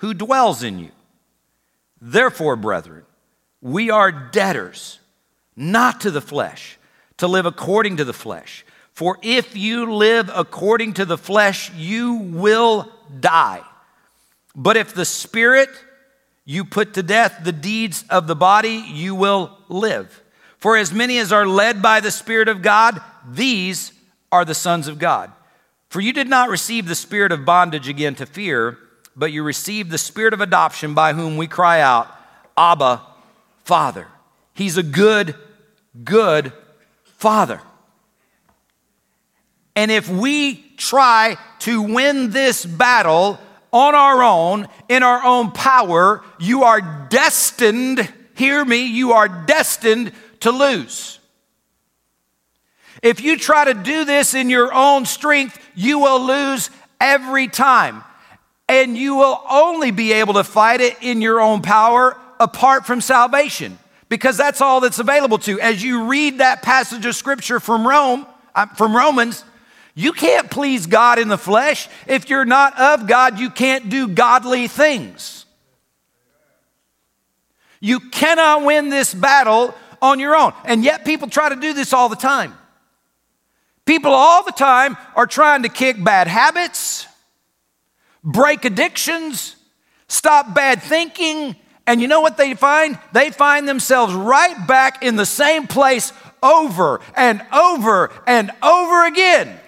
who 0.00 0.14
dwells 0.14 0.62
in 0.62 0.78
you. 0.78 0.90
Therefore, 2.00 2.56
brethren, 2.56 3.02
we 3.60 3.90
are 3.90 4.10
debtors, 4.10 4.98
not 5.54 6.00
to 6.00 6.10
the 6.10 6.22
flesh, 6.22 6.78
to 7.18 7.26
live 7.26 7.44
according 7.44 7.98
to 7.98 8.04
the 8.04 8.14
flesh. 8.14 8.64
For 8.94 9.18
if 9.22 9.54
you 9.56 9.92
live 9.92 10.30
according 10.34 10.94
to 10.94 11.04
the 11.04 11.18
flesh, 11.18 11.70
you 11.74 12.14
will 12.14 12.90
die. 13.20 13.62
But 14.56 14.76
if 14.76 14.94
the 14.94 15.04
Spirit 15.04 15.68
you 16.46 16.64
put 16.64 16.94
to 16.94 17.02
death 17.02 17.40
the 17.44 17.52
deeds 17.52 18.04
of 18.08 18.26
the 18.26 18.34
body, 18.36 18.82
you 18.92 19.14
will 19.14 19.56
live. 19.68 20.22
For 20.56 20.78
as 20.78 20.92
many 20.94 21.18
as 21.18 21.30
are 21.30 21.46
led 21.46 21.82
by 21.82 22.00
the 22.00 22.10
Spirit 22.10 22.48
of 22.48 22.62
God, 22.62 23.00
these 23.28 23.92
are 24.32 24.46
the 24.46 24.54
sons 24.54 24.88
of 24.88 24.98
God. 24.98 25.30
For 25.90 26.00
you 26.00 26.14
did 26.14 26.28
not 26.28 26.48
receive 26.48 26.86
the 26.86 26.94
spirit 26.94 27.32
of 27.32 27.44
bondage 27.44 27.88
again 27.88 28.14
to 28.14 28.24
fear 28.26 28.78
but 29.20 29.30
you 29.32 29.42
receive 29.44 29.90
the 29.90 29.98
spirit 29.98 30.32
of 30.32 30.40
adoption 30.40 30.94
by 30.94 31.12
whom 31.12 31.36
we 31.36 31.46
cry 31.46 31.80
out, 31.82 32.08
Abba, 32.56 33.02
Father. 33.64 34.08
He's 34.54 34.78
a 34.78 34.82
good, 34.82 35.34
good 36.02 36.52
Father. 37.04 37.60
And 39.76 39.90
if 39.90 40.08
we 40.08 40.64
try 40.78 41.36
to 41.60 41.82
win 41.82 42.30
this 42.30 42.64
battle 42.64 43.38
on 43.72 43.94
our 43.94 44.22
own, 44.22 44.66
in 44.88 45.02
our 45.02 45.22
own 45.22 45.52
power, 45.52 46.24
you 46.38 46.64
are 46.64 46.80
destined, 47.10 48.10
hear 48.34 48.64
me, 48.64 48.86
you 48.86 49.12
are 49.12 49.28
destined 49.28 50.12
to 50.40 50.50
lose. 50.50 51.18
If 53.02 53.20
you 53.20 53.36
try 53.36 53.66
to 53.66 53.74
do 53.74 54.06
this 54.06 54.32
in 54.32 54.48
your 54.48 54.72
own 54.72 55.04
strength, 55.04 55.58
you 55.74 55.98
will 55.98 56.22
lose 56.24 56.70
every 56.98 57.48
time 57.48 58.02
and 58.70 58.96
you 58.96 59.16
will 59.16 59.42
only 59.50 59.90
be 59.90 60.12
able 60.12 60.34
to 60.34 60.44
fight 60.44 60.80
it 60.80 60.96
in 61.02 61.20
your 61.20 61.40
own 61.40 61.60
power 61.60 62.16
apart 62.38 62.86
from 62.86 63.00
salvation 63.00 63.76
because 64.08 64.36
that's 64.36 64.60
all 64.60 64.78
that's 64.78 65.00
available 65.00 65.38
to 65.38 65.50
you. 65.52 65.60
As 65.60 65.82
you 65.82 66.04
read 66.04 66.38
that 66.38 66.62
passage 66.62 67.04
of 67.04 67.16
scripture 67.16 67.58
from 67.58 67.84
Rome, 67.84 68.24
uh, 68.54 68.66
from 68.66 68.94
Romans, 68.94 69.44
you 69.96 70.12
can't 70.12 70.48
please 70.48 70.86
God 70.86 71.18
in 71.18 71.26
the 71.26 71.36
flesh. 71.36 71.88
If 72.06 72.30
you're 72.30 72.44
not 72.44 72.78
of 72.78 73.08
God, 73.08 73.40
you 73.40 73.50
can't 73.50 73.88
do 73.90 74.06
godly 74.06 74.68
things. 74.68 75.46
You 77.80 77.98
cannot 77.98 78.64
win 78.64 78.88
this 78.88 79.12
battle 79.12 79.74
on 80.00 80.20
your 80.20 80.36
own. 80.36 80.52
And 80.64 80.84
yet 80.84 81.04
people 81.04 81.26
try 81.28 81.48
to 81.48 81.56
do 81.56 81.72
this 81.72 81.92
all 81.92 82.08
the 82.08 82.14
time. 82.14 82.54
People 83.84 84.12
all 84.12 84.44
the 84.44 84.52
time 84.52 84.96
are 85.16 85.26
trying 85.26 85.64
to 85.64 85.68
kick 85.68 86.02
bad 86.02 86.28
habits 86.28 87.06
break 88.24 88.64
addictions, 88.64 89.56
stop 90.08 90.54
bad 90.54 90.82
thinking. 90.82 91.56
And 91.86 92.00
you 92.00 92.08
know 92.08 92.20
what 92.20 92.36
they 92.36 92.54
find? 92.54 92.98
They 93.12 93.30
find 93.30 93.68
themselves 93.68 94.14
right 94.14 94.66
back 94.66 95.02
in 95.02 95.16
the 95.16 95.26
same 95.26 95.66
place 95.66 96.12
over 96.42 97.00
and 97.16 97.42
over 97.52 98.12
and 98.26 98.50
over 98.62 99.06
again. 99.06 99.58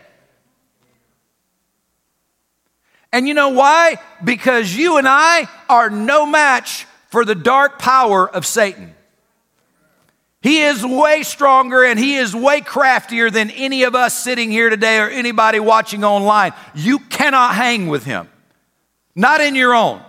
And 3.12 3.28
you 3.28 3.34
know 3.34 3.50
why? 3.50 3.96
Because 4.24 4.74
you 4.74 4.96
and 4.96 5.06
I 5.08 5.48
are 5.68 5.90
no 5.90 6.24
match 6.24 6.86
for 7.10 7.24
the 7.26 7.34
dark 7.34 7.78
power 7.78 8.28
of 8.28 8.46
Satan. 8.46 8.94
He 10.40 10.62
is 10.62 10.84
way 10.84 11.22
stronger 11.22 11.84
and 11.84 11.98
he 11.98 12.16
is 12.16 12.34
way 12.34 12.62
craftier 12.62 13.30
than 13.30 13.50
any 13.50 13.82
of 13.82 13.94
us 13.94 14.18
sitting 14.24 14.50
here 14.50 14.70
today 14.70 14.98
or 14.98 15.08
anybody 15.08 15.60
watching 15.60 16.04
online. 16.04 16.52
You 16.74 16.98
cannot 17.00 17.54
hang 17.54 17.88
with 17.88 18.04
him 18.04 18.28
not 19.14 19.40
in 19.40 19.54
your 19.54 19.74
own. 19.74 20.00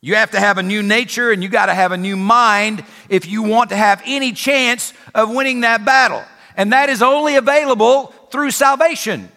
You 0.00 0.14
have 0.16 0.32
to 0.32 0.40
have 0.40 0.58
a 0.58 0.62
new 0.62 0.82
nature 0.82 1.32
and 1.32 1.42
you 1.42 1.48
got 1.48 1.66
to 1.66 1.74
have 1.74 1.92
a 1.92 1.96
new 1.96 2.16
mind 2.16 2.84
if 3.08 3.26
you 3.26 3.42
want 3.42 3.70
to 3.70 3.76
have 3.76 4.02
any 4.04 4.32
chance 4.32 4.92
of 5.14 5.30
winning 5.30 5.60
that 5.62 5.84
battle. 5.84 6.22
And 6.56 6.72
that 6.72 6.88
is 6.88 7.02
only 7.02 7.36
available 7.36 8.08
through 8.30 8.50
salvation. 8.52 9.30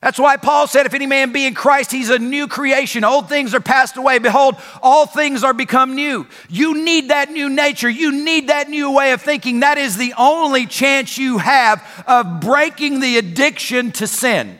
That's 0.00 0.18
why 0.18 0.36
Paul 0.36 0.66
said, 0.66 0.84
If 0.86 0.94
any 0.94 1.06
man 1.06 1.32
be 1.32 1.46
in 1.46 1.54
Christ, 1.54 1.92
he's 1.92 2.10
a 2.10 2.18
new 2.18 2.48
creation. 2.48 3.04
Old 3.04 3.28
things 3.28 3.54
are 3.54 3.60
passed 3.60 3.96
away. 3.96 4.18
Behold, 4.18 4.56
all 4.82 5.06
things 5.06 5.44
are 5.44 5.54
become 5.54 5.94
new. 5.94 6.26
You 6.48 6.74
need 6.82 7.10
that 7.10 7.30
new 7.30 7.48
nature. 7.48 7.88
You 7.88 8.12
need 8.12 8.48
that 8.48 8.68
new 8.68 8.90
way 8.92 9.12
of 9.12 9.22
thinking. 9.22 9.60
That 9.60 9.78
is 9.78 9.96
the 9.96 10.12
only 10.18 10.66
chance 10.66 11.18
you 11.18 11.38
have 11.38 11.82
of 12.06 12.40
breaking 12.40 13.00
the 13.00 13.16
addiction 13.18 13.92
to 13.92 14.06
sin. 14.06 14.58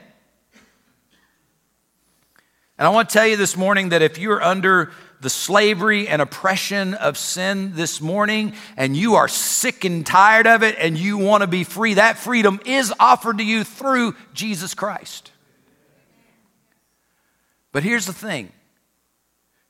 And 2.79 2.87
I 2.87 2.91
want 2.91 3.11
to 3.11 3.13
tell 3.13 3.27
you 3.27 3.37
this 3.37 3.55
morning 3.57 3.91
that 3.91 4.01
if 4.03 4.17
you're 4.19 4.43
under 4.43 4.93
the 5.21 5.29
slavery 5.31 6.09
and 6.09 6.21
oppression 6.23 6.95
of 6.95 7.17
sin 7.19 7.75
this 7.75 8.01
morning, 8.01 8.55
and 8.77 8.97
you 8.97 9.15
are 9.15 9.29
sick 9.29 9.85
and 9.85 10.05
tired 10.05 10.47
of 10.49 10.63
it, 10.65 10.75
and 10.79 10.99
you 10.99 11.17
want 11.19 11.43
to 11.43 11.47
be 11.47 11.63
free, 11.65 11.95
that 11.95 12.19
freedom 12.19 12.59
is 12.67 12.93
offered 12.99 13.39
to 13.39 13.45
you 13.45 13.63
through 13.63 14.17
Jesus 14.35 14.75
Christ. 14.75 15.31
But 17.73 17.83
here's 17.85 18.07
the 18.07 18.13
thing 18.13 18.51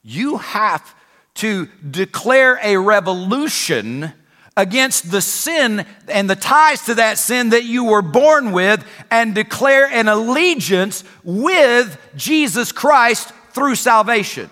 you 0.02 0.38
have 0.38 0.94
to 1.34 1.66
declare 1.90 2.58
a 2.62 2.76
revolution 2.78 4.12
against 4.56 5.10
the 5.10 5.20
sin 5.20 5.86
and 6.08 6.28
the 6.28 6.36
ties 6.36 6.82
to 6.82 6.94
that 6.96 7.18
sin 7.18 7.50
that 7.50 7.64
you 7.64 7.84
were 7.84 8.02
born 8.02 8.52
with 8.52 8.84
and 9.10 9.34
declare 9.34 9.86
an 9.86 10.08
allegiance 10.08 11.04
with 11.24 11.98
Jesus 12.16 12.70
Christ 12.72 13.32
through 13.52 13.76
salvation. 13.76 14.50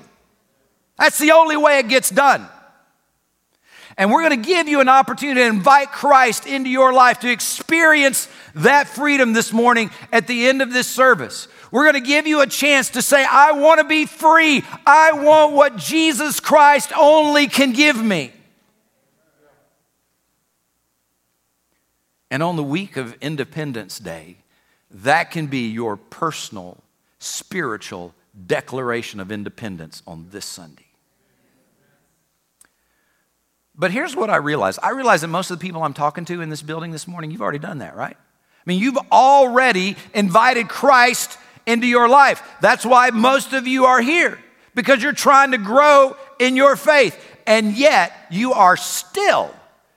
That's 0.98 1.18
the 1.18 1.32
only 1.32 1.56
way 1.56 1.78
it 1.78 1.88
gets 1.88 2.10
done. 2.10 2.46
And 3.98 4.10
we're 4.10 4.26
going 4.28 4.42
to 4.42 4.46
give 4.48 4.68
you 4.68 4.80
an 4.80 4.88
opportunity 4.88 5.40
to 5.40 5.46
invite 5.46 5.92
Christ 5.92 6.46
into 6.46 6.70
your 6.70 6.92
life 6.94 7.20
to 7.20 7.30
experience 7.30 8.28
that 8.54 8.88
freedom 8.88 9.34
this 9.34 9.52
morning 9.52 9.90
at 10.12 10.26
the 10.26 10.46
end 10.48 10.62
of 10.62 10.72
this 10.72 10.86
service. 10.86 11.48
We're 11.70 11.90
going 11.90 12.02
to 12.02 12.06
give 12.08 12.26
you 12.26 12.40
a 12.40 12.46
chance 12.46 12.90
to 12.90 13.02
say, 13.02 13.24
I 13.30 13.52
want 13.52 13.78
to 13.80 13.84
be 13.84 14.06
free. 14.06 14.62
I 14.86 15.12
want 15.12 15.52
what 15.52 15.76
Jesus 15.76 16.40
Christ 16.40 16.92
only 16.96 17.46
can 17.46 17.72
give 17.72 18.02
me. 18.02 18.32
And 22.30 22.42
on 22.42 22.56
the 22.56 22.62
week 22.62 22.96
of 22.96 23.16
Independence 23.20 23.98
Day, 23.98 24.36
that 24.90 25.30
can 25.32 25.48
be 25.48 25.68
your 25.68 25.96
personal, 25.96 26.78
spiritual 27.18 28.14
declaration 28.46 29.18
of 29.18 29.32
independence 29.32 30.02
on 30.06 30.28
this 30.30 30.46
Sunday. 30.46 30.84
But 33.74 33.90
here's 33.90 34.14
what 34.14 34.30
I 34.30 34.36
realize 34.36 34.78
I 34.78 34.90
realize 34.90 35.22
that 35.22 35.28
most 35.28 35.50
of 35.50 35.58
the 35.58 35.66
people 35.66 35.82
I'm 35.82 35.94
talking 35.94 36.24
to 36.26 36.40
in 36.42 36.50
this 36.50 36.60
building 36.62 36.92
this 36.92 37.08
morning, 37.08 37.30
you've 37.30 37.40
already 37.42 37.58
done 37.58 37.78
that, 37.78 37.96
right? 37.96 38.16
I 38.16 38.62
mean, 38.66 38.80
you've 38.80 38.98
already 39.10 39.96
invited 40.14 40.68
Christ 40.68 41.38
into 41.66 41.86
your 41.86 42.08
life. 42.08 42.42
That's 42.60 42.84
why 42.84 43.10
most 43.10 43.52
of 43.54 43.66
you 43.66 43.86
are 43.86 44.00
here, 44.00 44.38
because 44.74 45.02
you're 45.02 45.12
trying 45.14 45.52
to 45.52 45.58
grow 45.58 46.14
in 46.38 46.56
your 46.56 46.76
faith. 46.76 47.18
And 47.46 47.72
yet, 47.74 48.12
you 48.30 48.52
are 48.52 48.76
still 48.76 49.52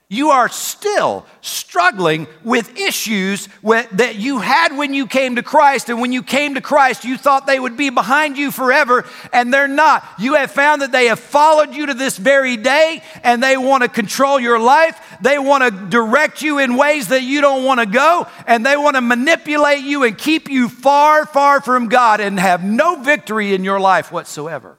you 0.10 0.30
are 0.32 0.50
still 0.50 1.26
struggling 1.42 2.28
with 2.44 2.78
issues 2.80 3.48
that 3.63 4.16
you 4.16 4.39
had 4.39 4.76
when 4.78 4.94
you 4.94 5.08
came 5.08 5.38
to 5.38 5.44
Christ. 5.44 5.89
And 5.89 6.00
when 6.02 6.12
you 6.12 6.22
came 6.22 6.54
to 6.56 6.62
Christ, 6.62 7.04
you 7.06 7.18
thought 7.18 7.48
they 7.48 7.60
would 7.60 7.78
be 7.78 7.89
behind 7.89 8.38
you 8.38 8.52
forever, 8.52 9.06
and 9.32 9.52
they're 9.54 9.68
not. 9.68 10.06
You 10.20 10.36
have 10.36 10.52
found 10.52 10.82
that 10.82 10.92
they 10.92 11.06
have 11.08 11.20
followed 11.20 11.74
you 11.74 11.88
to 11.88 11.94
this 11.94 12.18
very 12.18 12.58
day, 12.58 13.02
and 13.24 13.42
they 13.42 13.58
want 13.58 13.84
to 13.84 13.89
control 13.89 14.39
your 14.39 14.60
life. 14.60 15.00
They 15.22 15.39
want 15.39 15.63
to 15.63 15.72
direct 15.89 16.42
you 16.42 16.60
in 16.60 16.76
ways 16.76 17.08
that 17.08 17.24
you 17.24 17.42
don't 17.42 17.63
want 17.66 17.80
to 17.80 17.86
go, 17.86 18.28
and 18.46 18.63
they 18.63 18.76
want 18.78 18.96
to 18.98 19.02
manipulate 19.02 19.84
you 19.84 20.04
and 20.04 20.18
keep 20.18 20.50
you 20.50 20.70
far, 20.70 21.26
far 21.26 21.60
from 21.62 21.88
God 21.88 22.20
and 22.20 22.39
have 22.39 22.63
no 22.63 22.98
victory 23.02 23.54
in 23.54 23.63
your 23.63 23.80
life 23.80 24.12
whatsoever. 24.12 24.78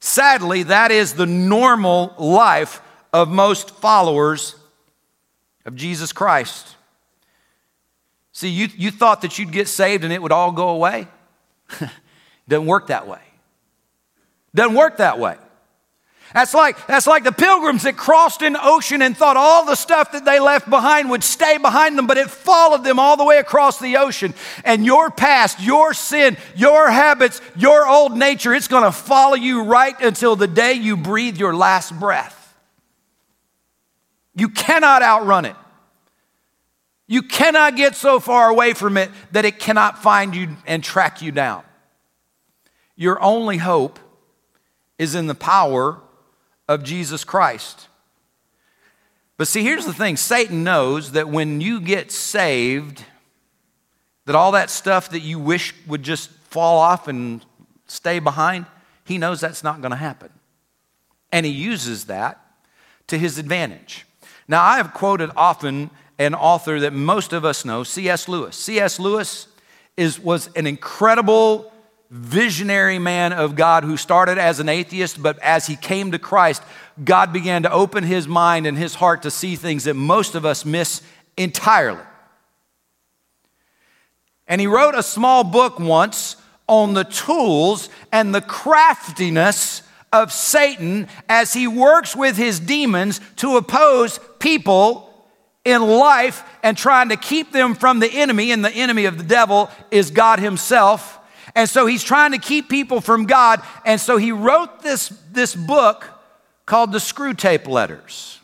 Sadly, 0.00 0.64
that 0.64 0.90
is 0.90 1.14
the 1.14 1.26
normal 1.26 2.14
life 2.18 2.80
of 3.16 3.30
most 3.30 3.70
followers 3.76 4.56
of 5.64 5.74
Jesus 5.74 6.12
Christ. 6.12 6.76
See, 8.32 8.50
you, 8.50 8.68
you 8.76 8.90
thought 8.90 9.22
that 9.22 9.38
you'd 9.38 9.50
get 9.52 9.68
saved 9.68 10.04
and 10.04 10.12
it 10.12 10.20
would 10.20 10.32
all 10.32 10.52
go 10.52 10.68
away. 10.68 11.08
Doesn't 12.46 12.66
work 12.66 12.88
that 12.88 13.08
way. 13.08 13.20
Doesn't 14.54 14.76
work 14.76 14.98
that 14.98 15.18
way. 15.18 15.36
That's 16.34 16.52
like, 16.52 16.86
that's 16.86 17.06
like 17.06 17.24
the 17.24 17.32
pilgrims 17.32 17.84
that 17.84 17.96
crossed 17.96 18.42
an 18.42 18.54
ocean 18.60 19.00
and 19.00 19.16
thought 19.16 19.38
all 19.38 19.64
the 19.64 19.76
stuff 19.76 20.12
that 20.12 20.26
they 20.26 20.38
left 20.38 20.68
behind 20.68 21.08
would 21.08 21.24
stay 21.24 21.56
behind 21.56 21.96
them, 21.96 22.06
but 22.06 22.18
it 22.18 22.28
followed 22.28 22.84
them 22.84 22.98
all 22.98 23.16
the 23.16 23.24
way 23.24 23.38
across 23.38 23.78
the 23.80 23.96
ocean. 23.96 24.34
And 24.62 24.84
your 24.84 25.08
past, 25.10 25.58
your 25.62 25.94
sin, 25.94 26.36
your 26.54 26.90
habits, 26.90 27.40
your 27.56 27.88
old 27.88 28.14
nature, 28.14 28.52
it's 28.52 28.68
going 28.68 28.84
to 28.84 28.92
follow 28.92 29.34
you 29.36 29.62
right 29.62 29.98
until 30.02 30.36
the 30.36 30.46
day 30.48 30.74
you 30.74 30.98
breathe 30.98 31.38
your 31.38 31.56
last 31.56 31.98
breath. 31.98 32.35
You 34.36 34.50
cannot 34.50 35.02
outrun 35.02 35.46
it. 35.46 35.56
You 37.08 37.22
cannot 37.22 37.74
get 37.76 37.96
so 37.96 38.20
far 38.20 38.50
away 38.50 38.74
from 38.74 38.96
it 38.98 39.10
that 39.32 39.46
it 39.46 39.58
cannot 39.58 40.02
find 40.02 40.34
you 40.34 40.56
and 40.66 40.84
track 40.84 41.22
you 41.22 41.32
down. 41.32 41.64
Your 42.96 43.20
only 43.22 43.56
hope 43.56 43.98
is 44.98 45.14
in 45.14 45.26
the 45.26 45.34
power 45.34 45.98
of 46.68 46.82
Jesus 46.82 47.24
Christ. 47.24 47.88
But 49.38 49.48
see, 49.48 49.62
here's 49.62 49.86
the 49.86 49.92
thing 49.94 50.16
Satan 50.16 50.64
knows 50.64 51.12
that 51.12 51.28
when 51.28 51.60
you 51.60 51.80
get 51.80 52.10
saved, 52.12 53.04
that 54.26 54.34
all 54.34 54.52
that 54.52 54.68
stuff 54.70 55.10
that 55.10 55.20
you 55.20 55.38
wish 55.38 55.74
would 55.86 56.02
just 56.02 56.30
fall 56.50 56.78
off 56.78 57.08
and 57.08 57.44
stay 57.86 58.18
behind, 58.18 58.66
he 59.04 59.16
knows 59.18 59.40
that's 59.40 59.62
not 59.62 59.80
going 59.80 59.90
to 59.92 59.96
happen. 59.96 60.30
And 61.32 61.46
he 61.46 61.52
uses 61.52 62.06
that 62.06 62.40
to 63.06 63.16
his 63.18 63.38
advantage. 63.38 64.05
Now, 64.48 64.64
I 64.64 64.76
have 64.76 64.94
quoted 64.94 65.30
often 65.36 65.90
an 66.18 66.34
author 66.34 66.80
that 66.80 66.92
most 66.92 67.32
of 67.32 67.44
us 67.44 67.64
know, 67.64 67.82
C.S. 67.82 68.28
Lewis. 68.28 68.56
C.S. 68.56 68.98
Lewis 68.98 69.48
is, 69.96 70.20
was 70.20 70.48
an 70.54 70.66
incredible 70.66 71.72
visionary 72.10 72.98
man 72.98 73.32
of 73.32 73.56
God 73.56 73.82
who 73.82 73.96
started 73.96 74.38
as 74.38 74.60
an 74.60 74.68
atheist, 74.68 75.20
but 75.22 75.38
as 75.40 75.66
he 75.66 75.74
came 75.74 76.12
to 76.12 76.18
Christ, 76.18 76.62
God 77.02 77.32
began 77.32 77.64
to 77.64 77.72
open 77.72 78.04
his 78.04 78.28
mind 78.28 78.66
and 78.66 78.78
his 78.78 78.94
heart 78.94 79.22
to 79.22 79.30
see 79.30 79.56
things 79.56 79.84
that 79.84 79.94
most 79.94 80.34
of 80.36 80.46
us 80.46 80.64
miss 80.64 81.02
entirely. 81.36 81.98
And 84.46 84.60
he 84.60 84.68
wrote 84.68 84.94
a 84.94 85.02
small 85.02 85.42
book 85.42 85.80
once 85.80 86.36
on 86.68 86.94
the 86.94 87.02
tools 87.04 87.88
and 88.12 88.32
the 88.32 88.40
craftiness 88.40 89.82
of 90.22 90.32
Satan 90.32 91.08
as 91.28 91.52
he 91.52 91.68
works 91.68 92.16
with 92.16 92.36
his 92.36 92.58
demons 92.58 93.20
to 93.36 93.56
oppose 93.56 94.18
people 94.38 95.02
in 95.64 95.82
life 95.82 96.42
and 96.62 96.76
trying 96.76 97.08
to 97.10 97.16
keep 97.16 97.52
them 97.52 97.74
from 97.74 97.98
the 97.98 98.10
enemy, 98.10 98.50
and 98.52 98.64
the 98.64 98.70
enemy 98.70 99.04
of 99.04 99.18
the 99.18 99.24
devil 99.24 99.70
is 99.90 100.10
God 100.10 100.38
Himself. 100.38 101.18
And 101.54 101.68
so 101.68 101.86
he's 101.86 102.04
trying 102.04 102.32
to 102.32 102.38
keep 102.38 102.68
people 102.68 103.00
from 103.00 103.24
God. 103.24 103.62
And 103.84 103.98
so 104.00 104.16
he 104.18 104.30
wrote 104.30 104.82
this, 104.82 105.08
this 105.32 105.54
book 105.54 106.08
called 106.66 106.92
the 106.92 106.98
Screwtape 106.98 107.66
Letters. 107.66 108.38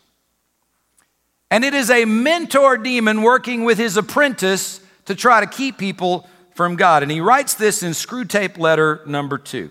And 1.51 1.63
it 1.63 1.73
is 1.75 1.89
a 1.91 2.05
mentor 2.05 2.77
demon 2.77 3.21
working 3.21 3.63
with 3.65 3.77
his 3.77 3.97
apprentice 3.97 4.81
to 5.05 5.13
try 5.15 5.41
to 5.41 5.45
keep 5.45 5.77
people 5.77 6.27
from 6.55 6.75
God. 6.75 7.03
And 7.03 7.11
he 7.11 7.21
writes 7.21 7.53
this 7.53 7.83
in 7.83 7.91
Screwtape 7.91 8.57
Letter 8.57 9.01
number 9.05 9.37
two. 9.37 9.69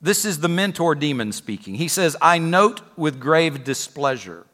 This 0.00 0.24
is 0.24 0.40
the 0.40 0.48
mentor 0.48 0.94
demon 0.94 1.32
speaking. 1.32 1.74
He 1.76 1.88
says, 1.88 2.16
I 2.20 2.38
note 2.38 2.82
with 2.96 3.18
grave 3.20 3.64
displeasure 3.64 4.44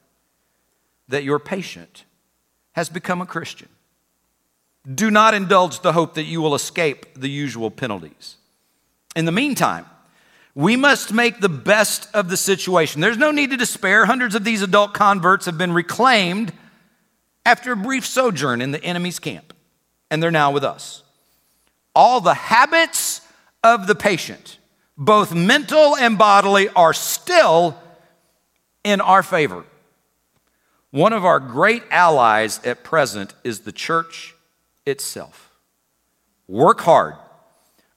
that 1.09 1.25
your 1.25 1.39
patient 1.39 2.05
has 2.73 2.89
become 2.89 3.21
a 3.21 3.27
Christian. 3.27 3.69
Do 4.93 5.11
not 5.11 5.35
indulge 5.35 5.81
the 5.81 5.93
hope 5.93 6.15
that 6.15 6.25
you 6.25 6.41
will 6.41 6.55
escape 6.55 7.07
the 7.19 7.29
usual 7.29 7.71
penalties. 7.71 8.37
In 9.15 9.25
the 9.27 9.33
meantime, 9.33 9.87
we 10.55 10.77
must 10.77 11.13
make 11.13 11.41
the 11.41 11.49
best 11.49 12.09
of 12.15 12.29
the 12.29 12.37
situation. 12.37 13.01
There's 13.01 13.19
no 13.19 13.31
need 13.31 13.51
to 13.51 13.57
despair. 13.57 14.05
Hundreds 14.07 14.35
of 14.35 14.45
these 14.45 14.63
adult 14.63 14.95
converts 14.95 15.47
have 15.47 15.59
been 15.59 15.73
reclaimed 15.73 16.53
after 17.45 17.73
a 17.73 17.77
brief 17.77 18.07
sojourn 18.07 18.61
in 18.61 18.71
the 18.71 18.83
enemy's 18.85 19.19
camp, 19.19 19.53
and 20.11 20.23
they're 20.23 20.31
now 20.31 20.51
with 20.51 20.65
us. 20.65 21.03
All 21.95 22.21
the 22.21 22.35
habits 22.35 23.21
of 23.65 23.87
the 23.87 23.95
patient 23.95 24.59
both 25.05 25.35
mental 25.35 25.97
and 25.97 26.17
bodily, 26.17 26.69
are 26.71 26.93
still 26.93 27.77
in 28.85 29.01
our 29.01 29.23
favor. 29.23 29.65
One 30.91 31.13
of 31.13 31.25
our 31.25 31.41
great 31.41 31.83
allies 31.91 32.61
at 32.65 32.85
present 32.85 33.35
is 33.45 33.61
the 33.61 33.73
church 33.73 34.33
itself. 34.87 35.51
Work 36.47 36.83
hard 36.83 37.15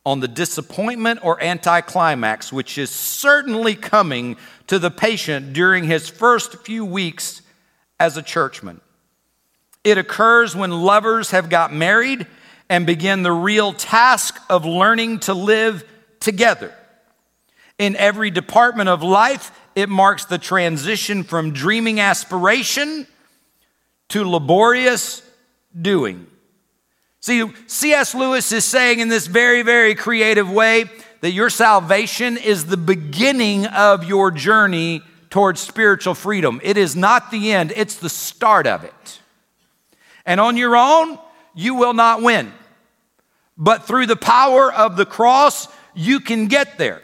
on 0.06 0.20
the 0.20 0.28
disappointment 0.28 1.20
or 1.24 1.42
anticlimax, 1.44 2.52
which 2.54 2.78
is 2.80 2.90
certainly 2.90 3.76
coming 3.76 4.36
to 4.68 4.80
the 4.80 4.92
patient 4.92 5.54
during 5.54 5.84
his 5.84 6.08
first 6.10 6.58
few 6.66 6.84
weeks 6.86 7.42
as 8.00 8.16
a 8.18 8.22
churchman. 8.24 8.80
It 9.84 9.98
occurs 10.00 10.56
when 10.56 10.72
lovers 10.72 11.30
have 11.32 11.50
got 11.50 11.72
married 11.74 12.26
and 12.70 12.86
begin 12.88 13.22
the 13.24 13.32
real 13.32 13.74
task 13.74 14.42
of 14.50 14.66
learning 14.66 15.20
to 15.22 15.34
live 15.36 15.84
together 16.20 16.74
in 17.78 17.96
every 17.96 18.32
department 18.32 18.90
of 18.90 19.04
life. 19.04 19.52
It 19.76 19.90
marks 19.90 20.26
the 20.26 20.38
transition 20.38 21.24
from 21.24 21.52
dreaming 21.52 22.00
aspiration 22.00 23.08
to 24.10 24.24
laborious 24.24 25.22
doing. 25.80 26.28
See, 27.20 27.44
C.S. 27.68 28.14
Lewis 28.16 28.52
is 28.52 28.64
saying 28.66 29.00
in 29.00 29.10
this 29.10 29.28
very, 29.28 29.64
very 29.64 29.96
creative 29.96 30.50
way 30.50 30.86
that 31.22 31.32
your 31.32 31.50
salvation 31.50 32.38
is 32.38 32.68
the 32.68 32.78
beginning 32.78 33.66
of 33.66 34.06
your 34.06 34.30
journey 34.32 35.02
towards 35.30 35.60
spiritual 35.60 36.14
freedom. 36.14 36.62
It 36.64 36.78
is 36.78 36.96
not 36.96 37.32
the 37.32 37.52
end, 37.52 37.74
it's 37.76 37.96
the 37.96 38.10
start 38.10 38.68
of 38.68 38.84
it. 38.84 39.20
And 40.26 40.40
on 40.40 40.56
your 40.56 40.78
own, 40.78 41.18
you 41.54 41.74
will 41.74 41.94
not 41.94 42.22
win. 42.22 42.54
But 43.58 43.86
through 43.88 44.06
the 44.06 44.16
power 44.16 44.72
of 44.72 44.96
the 44.96 45.06
cross, 45.06 45.68
you 45.94 46.20
can 46.20 46.46
get 46.48 46.78
there. 46.78 47.02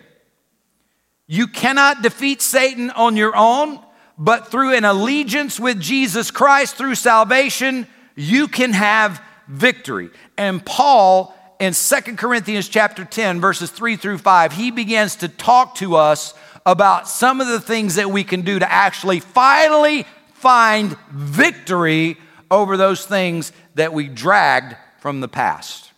You 1.33 1.47
cannot 1.47 2.01
defeat 2.01 2.41
Satan 2.41 2.89
on 2.89 3.15
your 3.15 3.31
own, 3.37 3.79
but 4.17 4.51
through 4.51 4.73
an 4.75 4.83
allegiance 4.83 5.57
with 5.61 5.79
Jesus 5.79 6.29
Christ 6.29 6.75
through 6.75 6.95
salvation, 6.95 7.87
you 8.17 8.49
can 8.49 8.73
have 8.73 9.21
victory. 9.47 10.09
And 10.37 10.63
Paul 10.65 11.33
in 11.61 11.71
Second 11.73 12.17
Corinthians 12.17 12.67
chapter 12.67 13.05
10 13.05 13.39
verses 13.39 13.71
3 13.71 13.95
through 13.95 14.17
5, 14.17 14.51
he 14.51 14.71
begins 14.71 15.15
to 15.15 15.29
talk 15.29 15.75
to 15.75 15.95
us 15.95 16.33
about 16.65 17.07
some 17.07 17.39
of 17.39 17.47
the 17.47 17.61
things 17.61 17.95
that 17.95 18.11
we 18.11 18.25
can 18.25 18.41
do 18.41 18.59
to 18.59 18.69
actually 18.69 19.21
finally 19.21 20.05
find 20.33 20.97
victory 21.13 22.17
over 22.51 22.75
those 22.75 23.05
things 23.05 23.53
that 23.75 23.93
we 23.93 24.09
dragged 24.09 24.75
from 24.99 25.21
the 25.21 25.29
past. 25.29 25.93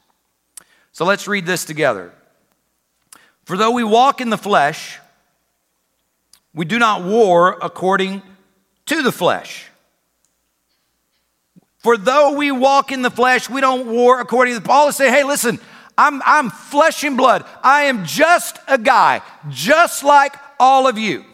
So 0.91 1.05
let's 1.05 1.27
read 1.27 1.47
this 1.47 1.65
together. 1.65 2.13
For 3.45 3.57
though 3.57 3.71
we 3.71 3.83
walk 3.83 4.21
in 4.21 4.29
the 4.29 4.37
flesh, 4.37 4.99
we 6.53 6.65
do 6.65 6.77
not 6.79 7.01
war 7.03 7.57
according 7.61 8.21
to 8.85 9.01
the 9.01 9.11
flesh. 9.11 9.65
For 11.79 11.97
though 11.97 12.33
we 12.37 12.51
walk 12.51 12.91
in 12.91 13.01
the 13.01 13.09
flesh, 13.11 13.49
we 13.49 13.59
don't 13.59 13.87
war 13.87 14.21
according 14.21 14.53
to 14.53 14.59
the 14.59 14.65
Paul 14.65 14.87
is 14.87 14.95
saying, 14.95 15.13
hey, 15.13 15.23
listen, 15.23 15.59
I'm, 15.97 16.21
I'm 16.25 16.49
flesh 16.49 17.03
and 17.03 17.17
blood. 17.17 17.43
I 17.61 17.83
am 17.83 18.05
just 18.05 18.59
a 18.67 18.77
guy, 18.77 19.21
just 19.49 20.03
like 20.03 20.35
all 20.59 20.87
of 20.87 20.97
you. 20.97 21.25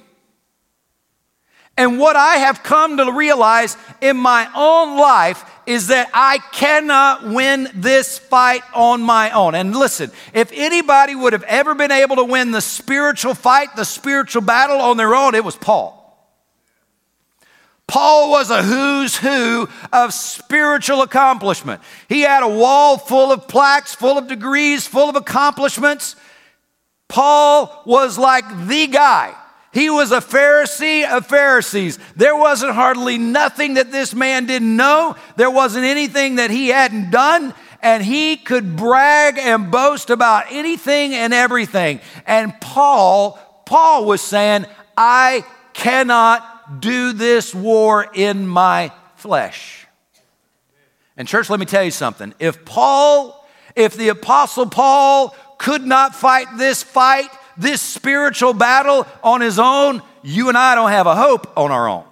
And 1.80 1.98
what 1.98 2.18
I 2.18 2.36
have 2.36 2.62
come 2.62 2.98
to 2.98 3.10
realize 3.13 3.78
in 4.02 4.18
my 4.18 4.50
own 4.54 4.98
life 4.98 5.50
is 5.65 5.88
that 5.88 6.10
I 6.13 6.39
cannot 6.52 7.26
win 7.30 7.70
this 7.74 8.18
fight 8.18 8.63
on 8.76 9.02
my 9.02 9.32
own. 9.32 9.56
And 9.56 9.74
listen, 9.74 10.12
if 10.34 10.52
anybody 10.54 11.15
would 11.15 11.32
have 11.32 11.44
ever 11.44 11.76
been 11.76 11.94
able 11.94 12.18
to 12.18 12.26
win 12.26 12.52
the 12.52 12.60
spiritual 12.60 13.34
fight, 13.34 13.78
the 13.78 13.86
spiritual 13.86 14.42
battle 14.42 14.82
on 14.82 14.98
their 14.98 15.15
own, 15.15 15.36
it 15.36 15.46
was 15.46 15.56
Paul. 15.56 15.96
Paul 17.88 18.30
was 18.30 18.52
a 18.52 18.62
who's 18.62 19.15
who 19.15 19.70
of 19.94 20.13
spiritual 20.13 21.02
accomplishment. 21.02 21.80
He 22.10 22.22
had 22.24 22.44
a 22.44 22.50
wall 22.50 22.98
full 22.98 23.32
of 23.32 23.48
plaques, 23.48 23.96
full 23.96 24.18
of 24.18 24.28
degrees, 24.28 24.86
full 24.86 25.08
of 25.10 25.15
accomplishments. 25.15 26.18
Paul 27.08 27.84
was 27.86 28.18
like 28.18 28.68
the 28.68 28.88
guy 28.88 29.34
he 29.71 29.89
was 29.89 30.12
a 30.12 30.17
Pharisee 30.17 31.08
of 31.08 31.27
Pharisees. 31.27 31.99
There 32.15 32.36
wasn't 32.36 32.73
hardly 32.73 33.17
nothing 33.17 33.75
that 33.75 33.91
this 33.91 34.15
man 34.15 34.45
didn't 34.47 34.75
know. 34.75 35.15
There 35.36 35.51
wasn't 35.51 35.86
anything 35.86 36.36
that 36.36 36.49
he 36.49 36.69
hadn't 36.69 37.12
done. 37.12 37.53
And 37.82 38.03
he 38.03 38.36
could 38.36 38.75
brag 38.75 39.38
and 39.38 39.69
boast 39.69 40.10
about 40.10 40.45
anything 40.51 41.13
and 41.13 41.34
everything. 41.34 42.01
And 42.25 42.60
Paul, 42.60 43.39
Paul 43.65 44.05
was 44.05 44.21
saying, 44.21 44.65
I 44.97 45.45
cannot 45.73 46.82
do 46.82 47.13
this 47.13 47.53
war 47.53 48.05
in 48.13 48.47
my 48.47 48.91
flesh. 49.15 49.88
And, 51.15 51.27
church, 51.27 51.49
let 51.49 51.60
me 51.60 51.65
tell 51.65 51.84
you 51.84 51.91
something. 51.91 52.34
If 52.39 52.65
Paul, 52.65 53.47
if 53.75 53.95
the 53.95 54.10
Apostle 54.10 54.65
Paul 54.65 55.36
could 55.58 55.86
not 55.86 56.15
fight 56.15 56.47
this 56.58 56.82
fight, 56.82 57.27
this 57.60 57.82
spiritual 57.82 58.54
battle 58.54 59.06
on 59.22 59.41
his 59.41 59.60
own, 59.60 60.02
you 60.24 60.48
and 60.50 60.58
I 60.58 60.74
don't 60.76 60.89
have 60.89 61.06
a 61.08 61.15
hope 61.15 61.52
on 61.58 61.72
our 61.72 61.88
own. 61.89 62.06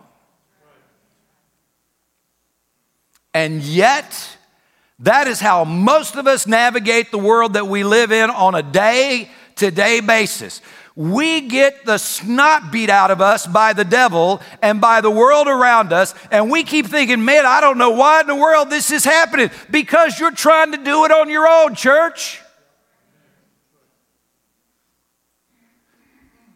And 3.33 3.61
yet, 3.61 4.37
that 4.99 5.27
is 5.27 5.39
how 5.39 5.63
most 5.63 6.15
of 6.15 6.27
us 6.27 6.47
navigate 6.47 7.11
the 7.11 7.17
world 7.19 7.53
that 7.53 7.67
we 7.67 7.83
live 7.83 8.11
in 8.11 8.29
on 8.29 8.55
a 8.55 8.63
day 8.63 9.29
to 9.55 9.71
day 9.71 10.01
basis. 10.01 10.61
We 10.97 11.41
get 11.41 11.85
the 11.85 11.99
snot 11.99 12.71
beat 12.71 12.89
out 12.89 13.11
of 13.11 13.21
us 13.21 13.45
by 13.45 13.71
the 13.73 13.85
devil 13.85 14.41
and 14.61 14.81
by 14.81 14.99
the 14.99 15.11
world 15.11 15.47
around 15.47 15.93
us, 15.93 16.13
and 16.31 16.49
we 16.51 16.63
keep 16.63 16.87
thinking, 16.87 17.23
man, 17.23 17.45
I 17.45 17.61
don't 17.61 17.77
know 17.77 17.91
why 17.91 18.21
in 18.21 18.27
the 18.27 18.35
world 18.35 18.69
this 18.69 18.91
is 18.91 19.05
happening 19.05 19.51
because 19.71 20.19
you're 20.19 20.31
trying 20.31 20.71
to 20.71 20.77
do 20.79 21.05
it 21.05 21.11
on 21.11 21.29
your 21.29 21.47
own, 21.47 21.75
church. 21.75 22.41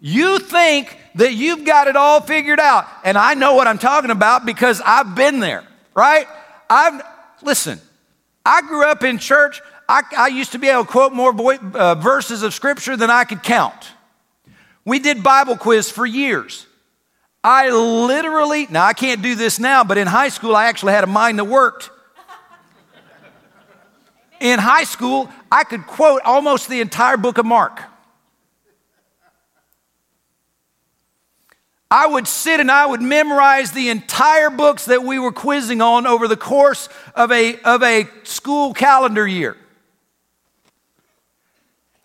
You 0.03 0.39
think 0.39 0.97
that 1.15 1.35
you've 1.35 1.63
got 1.63 1.87
it 1.87 1.95
all 1.95 2.19
figured 2.21 2.59
out. 2.59 2.87
And 3.05 3.17
I 3.17 3.35
know 3.35 3.53
what 3.53 3.67
I'm 3.67 3.77
talking 3.77 4.09
about 4.09 4.47
because 4.47 4.81
I've 4.83 5.13
been 5.15 5.39
there, 5.39 5.63
right? 5.93 6.25
I've, 6.67 7.03
listen, 7.43 7.79
I 8.43 8.61
grew 8.61 8.83
up 8.83 9.03
in 9.03 9.19
church. 9.19 9.61
I, 9.87 10.01
I 10.17 10.27
used 10.27 10.53
to 10.53 10.57
be 10.59 10.67
able 10.69 10.85
to 10.85 10.89
quote 10.91 11.13
more 11.13 11.31
boy, 11.31 11.57
uh, 11.75 11.93
verses 11.95 12.41
of 12.41 12.55
scripture 12.55 12.97
than 12.97 13.11
I 13.11 13.23
could 13.25 13.43
count. 13.43 13.89
We 14.85 14.97
did 14.97 15.21
Bible 15.21 15.55
quiz 15.55 15.91
for 15.91 16.07
years. 16.07 16.65
I 17.43 17.69
literally, 17.69 18.65
now 18.71 18.83
I 18.83 18.93
can't 18.93 19.21
do 19.21 19.35
this 19.35 19.59
now, 19.59 19.83
but 19.83 19.99
in 19.99 20.07
high 20.07 20.29
school 20.29 20.55
I 20.55 20.65
actually 20.65 20.93
had 20.93 21.03
a 21.03 21.07
mind 21.07 21.37
that 21.37 21.45
worked. 21.45 21.91
In 24.39 24.57
high 24.57 24.85
school, 24.85 25.29
I 25.51 25.63
could 25.63 25.85
quote 25.85 26.21
almost 26.25 26.67
the 26.67 26.81
entire 26.81 27.15
book 27.17 27.37
of 27.37 27.45
Mark. 27.45 27.79
I 31.91 32.07
would 32.07 32.25
sit 32.25 32.61
and 32.61 32.71
I 32.71 32.85
would 32.85 33.01
memorize 33.01 33.73
the 33.73 33.89
entire 33.89 34.49
books 34.49 34.85
that 34.85 35.03
we 35.03 35.19
were 35.19 35.33
quizzing 35.33 35.81
on 35.81 36.07
over 36.07 36.29
the 36.29 36.37
course 36.37 36.87
of 37.15 37.33
a, 37.33 37.59
of 37.63 37.83
a 37.83 38.07
school 38.23 38.73
calendar 38.73 39.27
year. 39.27 39.57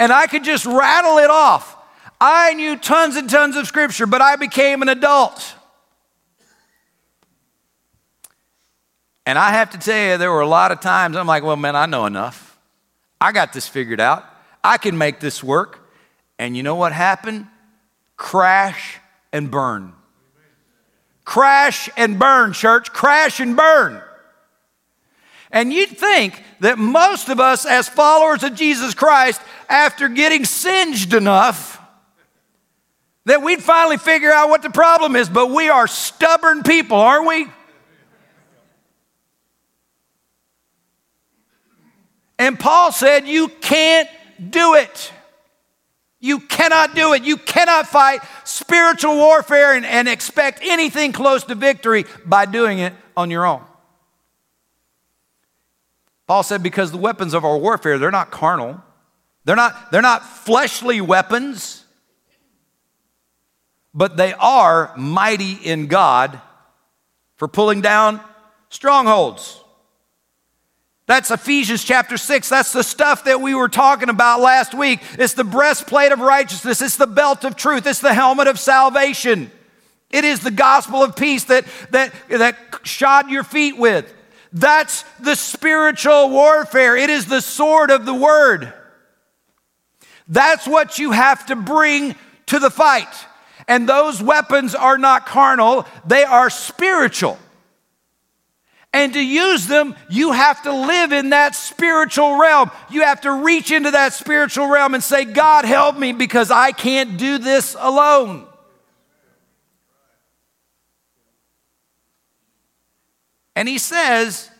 And 0.00 0.10
I 0.12 0.26
could 0.26 0.42
just 0.42 0.66
rattle 0.66 1.18
it 1.18 1.30
off. 1.30 1.76
I 2.20 2.54
knew 2.54 2.76
tons 2.76 3.14
and 3.14 3.30
tons 3.30 3.54
of 3.56 3.68
scripture, 3.68 4.06
but 4.06 4.20
I 4.20 4.34
became 4.34 4.82
an 4.82 4.88
adult. 4.88 5.54
And 9.24 9.38
I 9.38 9.50
have 9.52 9.70
to 9.70 9.78
tell 9.78 10.12
you, 10.12 10.18
there 10.18 10.32
were 10.32 10.40
a 10.40 10.48
lot 10.48 10.72
of 10.72 10.80
times 10.80 11.16
I'm 11.16 11.26
like, 11.28 11.44
well, 11.44 11.56
man, 11.56 11.76
I 11.76 11.86
know 11.86 12.06
enough. 12.06 12.58
I 13.20 13.30
got 13.30 13.52
this 13.52 13.68
figured 13.68 14.00
out. 14.00 14.24
I 14.64 14.78
can 14.78 14.98
make 14.98 15.20
this 15.20 15.44
work. 15.44 15.90
And 16.40 16.56
you 16.56 16.64
know 16.64 16.74
what 16.74 16.92
happened? 16.92 17.46
Crash 18.16 18.98
and 19.36 19.50
burn. 19.50 19.92
Crash 21.26 21.90
and 21.98 22.18
burn, 22.18 22.54
church. 22.54 22.90
Crash 22.90 23.38
and 23.38 23.54
burn. 23.54 24.00
And 25.50 25.70
you'd 25.74 25.90
think 25.90 26.42
that 26.60 26.78
most 26.78 27.28
of 27.28 27.38
us, 27.38 27.66
as 27.66 27.86
followers 27.86 28.42
of 28.44 28.54
Jesus 28.54 28.94
Christ, 28.94 29.42
after 29.68 30.08
getting 30.08 30.46
singed 30.46 31.12
enough, 31.12 31.78
that 33.26 33.42
we'd 33.42 33.62
finally 33.62 33.98
figure 33.98 34.32
out 34.32 34.48
what 34.48 34.62
the 34.62 34.70
problem 34.70 35.16
is, 35.16 35.28
but 35.28 35.50
we 35.50 35.68
are 35.68 35.86
stubborn 35.86 36.62
people, 36.62 36.96
aren't 36.96 37.26
we? 37.26 37.46
And 42.38 42.58
Paul 42.58 42.90
said, 42.90 43.28
You 43.28 43.48
can't 43.48 44.08
do 44.50 44.76
it. 44.76 45.12
You 46.20 46.40
cannot 46.40 46.94
do 46.94 47.12
it. 47.12 47.24
You 47.24 47.36
cannot 47.36 47.86
fight 47.86 48.20
spiritual 48.44 49.16
warfare 49.16 49.74
and, 49.74 49.84
and 49.84 50.08
expect 50.08 50.60
anything 50.62 51.12
close 51.12 51.44
to 51.44 51.54
victory 51.54 52.04
by 52.24 52.46
doing 52.46 52.78
it 52.78 52.94
on 53.16 53.30
your 53.30 53.44
own. 53.44 53.62
Paul 56.26 56.42
said, 56.42 56.62
because 56.62 56.90
the 56.90 56.96
weapons 56.98 57.34
of 57.34 57.44
our 57.44 57.56
warfare, 57.58 57.98
they're 57.98 58.10
not 58.10 58.30
carnal. 58.30 58.82
They're 59.44 59.54
not, 59.56 59.92
they're 59.92 60.02
not 60.02 60.24
fleshly 60.24 61.00
weapons, 61.00 61.84
but 63.94 64.16
they 64.16 64.32
are 64.32 64.92
mighty 64.96 65.52
in 65.52 65.86
God 65.86 66.40
for 67.36 67.46
pulling 67.46 67.80
down 67.80 68.20
strongholds. 68.70 69.60
That's 71.06 71.30
Ephesians 71.30 71.84
chapter 71.84 72.16
6. 72.16 72.48
That's 72.48 72.72
the 72.72 72.82
stuff 72.82 73.24
that 73.24 73.40
we 73.40 73.54
were 73.54 73.68
talking 73.68 74.08
about 74.08 74.40
last 74.40 74.74
week. 74.74 75.00
It's 75.18 75.34
the 75.34 75.44
breastplate 75.44 76.10
of 76.10 76.18
righteousness, 76.18 76.82
it's 76.82 76.96
the 76.96 77.06
belt 77.06 77.44
of 77.44 77.54
truth, 77.56 77.86
it's 77.86 78.00
the 78.00 78.12
helmet 78.14 78.48
of 78.48 78.58
salvation. 78.58 79.50
It 80.10 80.24
is 80.24 80.40
the 80.40 80.50
gospel 80.50 81.02
of 81.02 81.16
peace 81.16 81.44
that, 81.44 81.64
that, 81.90 82.12
that 82.28 82.56
shod 82.84 83.28
your 83.30 83.44
feet 83.44 83.76
with. 83.76 84.12
That's 84.52 85.02
the 85.20 85.34
spiritual 85.34 86.30
warfare. 86.30 86.96
It 86.96 87.10
is 87.10 87.26
the 87.26 87.40
sword 87.42 87.90
of 87.90 88.06
the 88.06 88.14
word. 88.14 88.72
That's 90.28 90.66
what 90.66 90.98
you 90.98 91.10
have 91.10 91.46
to 91.46 91.56
bring 91.56 92.14
to 92.46 92.58
the 92.58 92.70
fight. 92.70 93.12
And 93.68 93.88
those 93.88 94.22
weapons 94.22 94.74
are 94.76 94.98
not 94.98 95.26
carnal, 95.26 95.86
they 96.04 96.24
are 96.24 96.50
spiritual. 96.50 97.38
And 98.92 99.12
to 99.12 99.20
use 99.24 99.66
them, 99.66 99.94
you 100.10 100.32
have 100.32 100.62
to 100.62 100.72
live 100.72 101.12
in 101.12 101.30
that 101.30 101.54
spiritual 101.54 102.38
realm. 102.38 102.70
You 102.90 103.02
have 103.02 103.20
to 103.22 103.32
reach 103.32 103.70
into 103.70 103.90
that 103.90 104.14
spiritual 104.14 104.68
realm 104.68 104.94
and 104.94 105.02
say, 105.02 105.24
God, 105.24 105.64
help 105.64 105.96
me 105.98 106.12
because 106.12 106.50
I 106.50 106.72
can't 106.72 107.18
do 107.18 107.38
this 107.38 107.76
alone. 107.78 108.46
And 113.54 113.68
he 113.68 113.78
says 113.78 114.50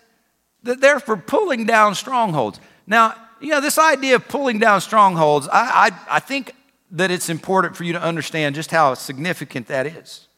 that 0.62 0.80
they're 0.80 1.00
for 1.00 1.16
pulling 1.16 1.66
down 1.66 1.94
strongholds. 1.94 2.58
Now, 2.86 3.14
you 3.40 3.48
know, 3.48 3.60
this 3.60 3.78
idea 3.78 4.14
of 4.16 4.26
pulling 4.26 4.58
down 4.58 4.80
strongholds, 4.80 5.48
I, 5.48 5.90
I, 6.10 6.16
I 6.16 6.20
think 6.20 6.54
that 6.92 7.10
it's 7.10 7.28
important 7.28 7.76
for 7.76 7.84
you 7.84 7.92
to 7.92 8.02
understand 8.02 8.54
just 8.54 8.70
how 8.70 8.94
significant 8.94 9.66
that 9.68 9.86
is. 9.86 10.28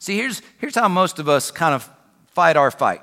See, 0.00 0.16
here's, 0.16 0.42
here's 0.58 0.74
how 0.74 0.88
most 0.88 1.18
of 1.20 1.28
us 1.28 1.50
kind 1.52 1.74
of 1.74 1.88
fight 2.36 2.58
our 2.58 2.70
fight. 2.70 3.00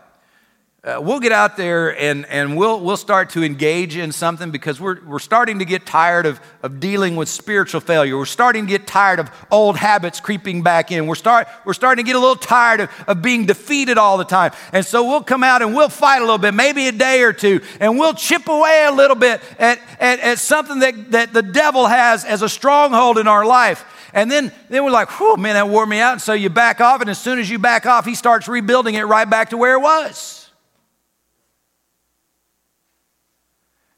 Uh, 0.84 1.00
we'll 1.02 1.20
get 1.20 1.32
out 1.32 1.58
there 1.58 2.00
and, 2.00 2.24
and 2.28 2.56
we'll, 2.56 2.80
we'll 2.80 2.96
start 2.98 3.32
to 3.32 3.44
engage 3.44 3.96
in 3.98 4.12
something 4.12 4.52
because 4.52 4.80
we're, 4.80 5.04
we're 5.08 5.18
starting 5.18 5.58
to 5.58 5.66
get 5.66 5.88
tired 5.88 6.28
of, 6.28 6.40
of 6.62 6.80
dealing 6.80 7.16
with 7.16 7.28
spiritual 7.28 7.82
failure. 7.82 8.16
We're 8.16 8.26
starting 8.28 8.68
to 8.68 8.70
get 8.70 8.86
tired 8.86 9.18
of 9.20 9.32
old 9.50 9.76
habits 9.76 10.20
creeping 10.20 10.62
back 10.62 10.92
in. 10.92 11.08
We're, 11.08 11.16
start, 11.16 11.48
we're 11.66 11.74
starting 11.74 12.06
to 12.06 12.08
get 12.08 12.16
a 12.16 12.20
little 12.20 12.36
tired 12.36 12.82
of, 12.82 12.90
of 13.08 13.22
being 13.24 13.48
defeated 13.48 13.98
all 13.98 14.20
the 14.20 14.24
time. 14.24 14.52
And 14.72 14.86
so 14.86 15.04
we'll 15.04 15.24
come 15.24 15.44
out 15.44 15.64
and 15.64 15.74
we'll 15.76 15.90
fight 15.90 16.18
a 16.18 16.26
little 16.26 16.38
bit, 16.38 16.54
maybe 16.54 16.88
a 16.88 16.92
day 16.92 17.24
or 17.24 17.34
two, 17.34 17.60
and 17.80 17.98
we'll 17.98 18.14
chip 18.14 18.48
away 18.48 18.86
a 18.88 18.94
little 18.94 19.16
bit 19.16 19.42
at, 19.58 19.80
at, 20.00 20.20
at 20.20 20.38
something 20.38 20.78
that, 20.80 21.10
that 21.12 21.34
the 21.34 21.42
devil 21.42 21.88
has 21.88 22.24
as 22.24 22.44
a 22.44 22.50
stronghold 22.50 23.18
in 23.18 23.28
our 23.28 23.46
life. 23.46 23.84
And 24.14 24.30
then, 24.32 24.52
then 24.70 24.84
we're 24.84 24.92
like, 24.92 25.10
whew, 25.20 25.36
man, 25.38 25.56
that 25.56 25.68
wore 25.68 25.86
me 25.86 26.00
out. 26.00 26.14
And 26.14 26.22
so 26.22 26.34
you 26.34 26.50
back 26.50 26.80
off. 26.80 27.02
And 27.02 27.10
as 27.10 27.18
soon 27.18 27.40
as 27.40 27.50
you 27.50 27.58
back 27.58 27.86
off, 27.88 28.06
he 28.06 28.14
starts 28.14 28.48
rebuilding 28.48 28.94
it 28.96 29.04
right 29.04 29.28
back 29.28 29.50
to 29.50 29.58
where 29.58 29.74
it 29.74 29.80
was. 29.82 30.48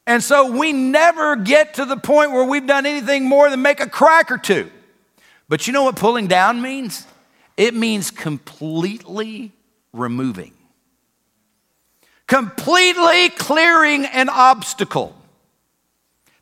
And 0.07 0.23
so 0.23 0.51
we 0.51 0.71
never 0.71 1.35
get 1.35 1.73
to 1.75 1.85
the 1.85 1.97
point 1.97 2.31
where 2.31 2.45
we've 2.47 2.65
done 2.65 2.85
anything 2.85 3.27
more 3.27 3.49
than 3.49 3.61
make 3.61 3.81
a 3.81 3.89
crack 3.89 4.31
or 4.31 4.37
two. 4.37 4.71
But 5.49 5.67
you 5.67 5.73
know 5.73 5.83
what 5.83 5.95
pulling 5.95 6.27
down 6.27 6.61
means? 6.61 7.05
It 7.57 7.73
means 7.73 8.11
completely 8.11 9.51
removing, 9.93 10.53
completely 12.27 13.29
clearing 13.29 14.05
an 14.05 14.29
obstacle. 14.29 15.14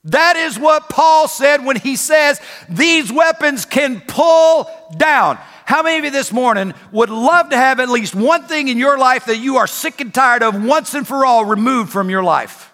That 0.05 0.35
is 0.35 0.59
what 0.59 0.89
Paul 0.89 1.27
said 1.27 1.63
when 1.63 1.77
he 1.77 1.95
says 1.95 2.41
these 2.67 3.11
weapons 3.11 3.65
can 3.65 4.01
pull 4.01 4.69
down. 4.97 5.37
How 5.65 5.81
many 5.81 5.99
of 5.99 6.03
you 6.05 6.11
this 6.11 6.33
morning 6.33 6.73
would 6.91 7.09
love 7.09 7.49
to 7.51 7.55
have 7.57 7.79
at 7.79 7.87
least 7.87 8.13
one 8.13 8.43
thing 8.43 8.67
in 8.67 8.77
your 8.77 8.97
life 8.97 9.25
that 9.25 9.37
you 9.37 9.57
are 9.57 9.67
sick 9.67 10.01
and 10.01 10.13
tired 10.13 10.43
of 10.43 10.61
once 10.61 10.93
and 10.93 11.07
for 11.07 11.25
all 11.25 11.45
removed 11.45 11.89
from 11.91 12.09
your 12.09 12.21
life? 12.23 12.73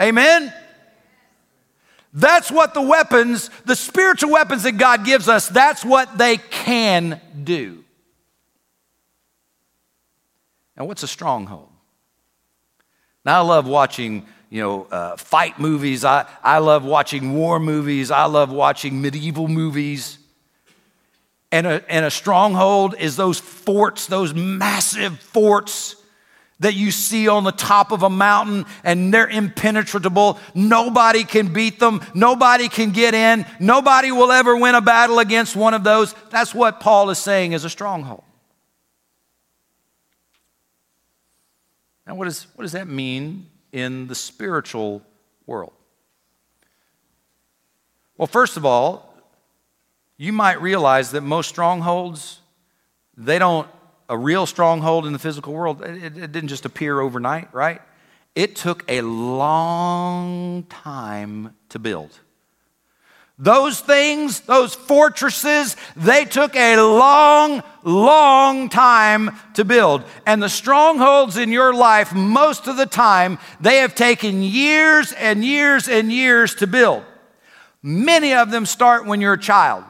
Amen? 0.00 0.52
That's 2.14 2.50
what 2.50 2.72
the 2.72 2.80
weapons, 2.80 3.50
the 3.66 3.76
spiritual 3.76 4.30
weapons 4.32 4.62
that 4.62 4.78
God 4.78 5.04
gives 5.04 5.28
us, 5.28 5.50
that's 5.50 5.84
what 5.84 6.16
they 6.16 6.38
can 6.38 7.20
do. 7.44 7.84
Now, 10.74 10.86
what's 10.86 11.02
a 11.02 11.08
stronghold? 11.08 11.68
Now, 13.26 13.42
I 13.42 13.46
love 13.46 13.66
watching 13.66 14.24
you 14.50 14.62
know, 14.62 14.84
uh, 14.90 15.16
fight 15.16 15.58
movies. 15.58 16.04
I, 16.04 16.26
I 16.42 16.58
love 16.58 16.84
watching 16.84 17.34
war 17.34 17.58
movies. 17.58 18.10
I 18.10 18.24
love 18.24 18.52
watching 18.52 19.02
medieval 19.02 19.48
movies. 19.48 20.18
And 21.52 21.66
a, 21.66 21.84
and 21.90 22.04
a 22.04 22.10
stronghold 22.10 22.94
is 22.98 23.16
those 23.16 23.38
forts, 23.38 24.06
those 24.06 24.34
massive 24.34 25.18
forts 25.20 25.96
that 26.60 26.74
you 26.74 26.90
see 26.90 27.28
on 27.28 27.44
the 27.44 27.52
top 27.52 27.92
of 27.92 28.02
a 28.02 28.08
mountain 28.10 28.64
and 28.82 29.12
they're 29.12 29.28
impenetrable. 29.28 30.38
Nobody 30.54 31.24
can 31.24 31.52
beat 31.52 31.78
them. 31.78 32.02
Nobody 32.14 32.68
can 32.68 32.92
get 32.92 33.14
in. 33.14 33.44
Nobody 33.60 34.10
will 34.10 34.32
ever 34.32 34.56
win 34.56 34.74
a 34.74 34.80
battle 34.80 35.18
against 35.18 35.54
one 35.56 35.74
of 35.74 35.84
those. 35.84 36.14
That's 36.30 36.54
what 36.54 36.80
Paul 36.80 37.10
is 37.10 37.18
saying 37.18 37.52
is 37.52 37.64
a 37.64 37.70
stronghold. 37.70 38.22
Now, 42.06 42.14
what, 42.14 42.28
is, 42.28 42.46
what 42.54 42.62
does 42.62 42.72
that 42.72 42.86
mean 42.86 43.46
in 43.76 44.06
the 44.06 44.14
spiritual 44.14 45.02
world? 45.46 45.72
Well, 48.16 48.26
first 48.26 48.56
of 48.56 48.64
all, 48.64 49.14
you 50.16 50.32
might 50.32 50.60
realize 50.62 51.10
that 51.10 51.20
most 51.20 51.48
strongholds, 51.50 52.40
they 53.18 53.38
don't, 53.38 53.68
a 54.08 54.16
real 54.16 54.46
stronghold 54.46 55.06
in 55.06 55.12
the 55.12 55.18
physical 55.18 55.52
world, 55.52 55.82
it, 55.82 56.16
it 56.16 56.32
didn't 56.32 56.48
just 56.48 56.64
appear 56.64 57.00
overnight, 57.02 57.52
right? 57.52 57.82
It 58.34 58.56
took 58.56 58.82
a 58.88 59.02
long 59.02 60.62
time 60.70 61.54
to 61.68 61.78
build. 61.78 62.20
Those 63.38 63.80
things, 63.80 64.40
those 64.40 64.74
fortresses, 64.74 65.76
they 65.94 66.24
took 66.24 66.56
a 66.56 66.78
long, 66.80 67.62
long 67.84 68.70
time 68.70 69.30
to 69.54 69.64
build. 69.64 70.04
And 70.24 70.42
the 70.42 70.48
strongholds 70.48 71.36
in 71.36 71.52
your 71.52 71.74
life, 71.74 72.14
most 72.14 72.66
of 72.66 72.78
the 72.78 72.86
time, 72.86 73.38
they 73.60 73.78
have 73.78 73.94
taken 73.94 74.42
years 74.42 75.12
and 75.12 75.44
years 75.44 75.86
and 75.86 76.10
years 76.10 76.54
to 76.56 76.66
build. 76.66 77.04
Many 77.82 78.32
of 78.32 78.50
them 78.50 78.64
start 78.64 79.04
when 79.06 79.20
you're 79.20 79.34
a 79.34 79.38
child 79.38 79.84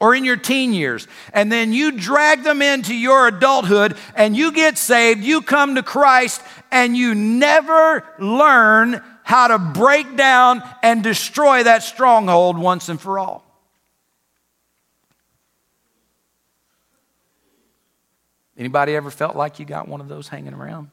or 0.00 0.14
in 0.14 0.24
your 0.24 0.36
teen 0.36 0.72
years. 0.74 1.06
And 1.32 1.50
then 1.52 1.72
you 1.72 1.92
drag 1.92 2.42
them 2.42 2.62
into 2.62 2.94
your 2.94 3.28
adulthood 3.28 3.96
and 4.16 4.36
you 4.36 4.50
get 4.52 4.76
saved, 4.76 5.20
you 5.22 5.40
come 5.42 5.76
to 5.76 5.82
Christ, 5.84 6.40
and 6.72 6.96
you 6.96 7.14
never 7.14 8.04
learn 8.18 9.02
how 9.28 9.46
to 9.48 9.58
break 9.58 10.16
down 10.16 10.62
and 10.82 11.04
destroy 11.04 11.62
that 11.64 11.82
stronghold 11.82 12.56
once 12.56 12.88
and 12.88 12.98
for 12.98 13.18
all. 13.18 13.44
Anybody 18.56 18.96
ever 18.96 19.10
felt 19.10 19.36
like 19.36 19.58
you 19.58 19.66
got 19.66 19.86
one 19.86 20.00
of 20.00 20.08
those 20.08 20.28
hanging 20.28 20.54
around? 20.54 20.88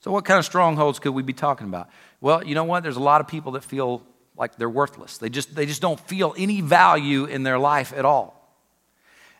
So, 0.00 0.10
what 0.10 0.26
kind 0.26 0.38
of 0.38 0.44
strongholds 0.44 0.98
could 0.98 1.12
we 1.12 1.22
be 1.22 1.32
talking 1.32 1.66
about? 1.66 1.88
Well, 2.20 2.44
you 2.44 2.54
know 2.54 2.64
what? 2.64 2.82
There's 2.82 2.96
a 2.96 3.00
lot 3.00 3.22
of 3.22 3.26
people 3.26 3.52
that 3.52 3.64
feel 3.64 4.02
like 4.36 4.56
they're 4.56 4.68
worthless. 4.68 5.16
They 5.16 5.30
just, 5.30 5.54
they 5.54 5.64
just 5.64 5.80
don't 5.80 5.98
feel 5.98 6.34
any 6.36 6.60
value 6.60 7.24
in 7.24 7.42
their 7.42 7.58
life 7.58 7.90
at 7.96 8.04
all. 8.04 8.54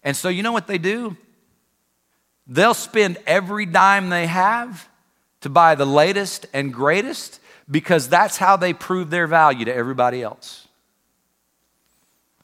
And 0.02 0.16
so, 0.16 0.30
you 0.30 0.42
know 0.42 0.52
what 0.52 0.66
they 0.66 0.78
do? 0.78 1.18
They'll 2.46 2.72
spend 2.72 3.18
every 3.26 3.66
dime 3.66 4.08
they 4.08 4.26
have 4.26 4.88
to 5.42 5.50
buy 5.50 5.74
the 5.74 5.84
latest 5.84 6.46
and 6.52 6.72
greatest 6.72 7.40
because 7.70 8.08
that's 8.08 8.36
how 8.38 8.56
they 8.56 8.72
prove 8.72 9.10
their 9.10 9.26
value 9.26 9.64
to 9.66 9.74
everybody 9.74 10.22
else. 10.22 10.66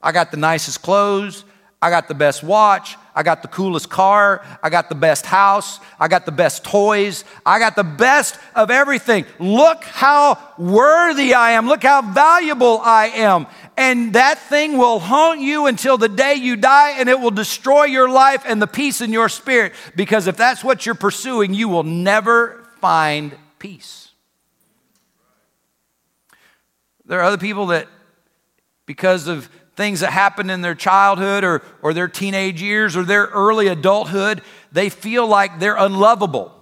I 0.03 0.13
got 0.13 0.31
the 0.31 0.37
nicest 0.37 0.83
clothes. 0.83 1.45
I 1.81 1.91
got 1.91 2.09
the 2.09 2.15
best 2.15 2.43
watch. 2.43 2.97
I 3.15 3.23
got 3.23 3.43
the 3.43 3.49
coolest 3.49 3.89
car. 3.89 4.45
I 4.65 4.71
got 4.71 4.89
the 4.89 4.95
best 4.97 5.27
house. 5.27 5.79
I 5.99 6.09
got 6.09 6.27
the 6.27 6.33
best 6.33 6.65
toys. 6.65 7.25
I 7.47 7.61
got 7.61 7.77
the 7.77 7.85
best 7.85 8.39
of 8.55 8.71
everything. 8.71 9.27
Look 9.39 9.85
how 9.85 10.39
worthy 10.57 11.35
I 11.35 11.53
am. 11.53 11.69
Look 11.69 11.83
how 11.85 12.03
valuable 12.03 12.79
I 12.83 13.09
am. 13.09 13.47
And 13.77 14.15
that 14.15 14.39
thing 14.39 14.77
will 14.77 14.99
haunt 14.99 15.41
you 15.41 15.67
until 15.67 15.99
the 15.99 16.09
day 16.09 16.35
you 16.35 16.57
die, 16.57 16.97
and 16.99 17.09
it 17.09 17.19
will 17.21 17.31
destroy 17.31 17.85
your 17.85 18.09
life 18.09 18.43
and 18.45 18.61
the 18.61 18.67
peace 18.67 19.01
in 19.01 19.13
your 19.13 19.29
spirit. 19.29 19.73
Because 19.95 20.27
if 20.27 20.37
that's 20.37 20.65
what 20.65 20.85
you're 20.85 20.97
pursuing, 20.97 21.55
you 21.55 21.69
will 21.69 21.85
never 21.85 22.58
find 22.81 23.35
peace. 23.59 24.09
There 27.05 27.21
are 27.21 27.25
other 27.25 27.39
people 27.39 27.67
that, 27.67 27.89
because 28.87 29.27
of 29.29 29.49
things 29.77 30.01
that 30.01 30.13
happened 30.13 30.51
in 30.51 30.61
their 30.61 30.75
childhood 30.75 31.45
or, 31.45 31.63
or 31.83 31.95
their 31.95 32.09
teenage 32.09 32.61
years 32.61 32.97
or 32.97 33.03
their 33.03 33.27
early 33.27 33.69
adulthood, 33.69 34.43
they 34.73 34.89
feel 34.89 35.27
like 35.27 35.59
they're 35.59 35.77
unlovable. 35.77 36.53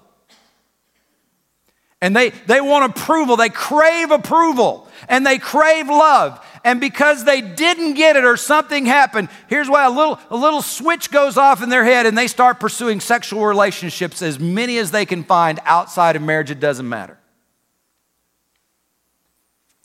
And 2.02 2.14
they, 2.14 2.30
they 2.30 2.60
want 2.60 2.90
approval. 2.96 3.36
They 3.36 3.48
crave 3.48 4.10
approval 4.10 4.88
and 5.08 5.26
they 5.26 5.38
crave 5.38 5.88
love. 5.88 6.44
And 6.62 6.80
because 6.80 7.24
they 7.24 7.40
didn't 7.40 7.94
get 7.94 8.16
it 8.16 8.24
or 8.24 8.36
something 8.36 8.86
happened, 8.86 9.28
here's 9.48 9.68
why 9.70 9.84
a 9.84 9.90
little, 9.90 10.18
a 10.30 10.36
little 10.36 10.62
switch 10.62 11.10
goes 11.10 11.36
off 11.36 11.62
in 11.62 11.68
their 11.68 11.84
head 11.84 12.04
and 12.06 12.18
they 12.18 12.26
start 12.26 12.60
pursuing 12.60 13.00
sexual 13.00 13.46
relationships, 13.46 14.20
as 14.20 14.38
many 14.40 14.76
as 14.78 14.90
they 14.90 15.06
can 15.06 15.22
find 15.22 15.60
outside 15.64 16.16
of 16.16 16.22
marriage. 16.22 16.50
It 16.50 16.60
doesn't 16.60 16.88
matter. 16.88 17.16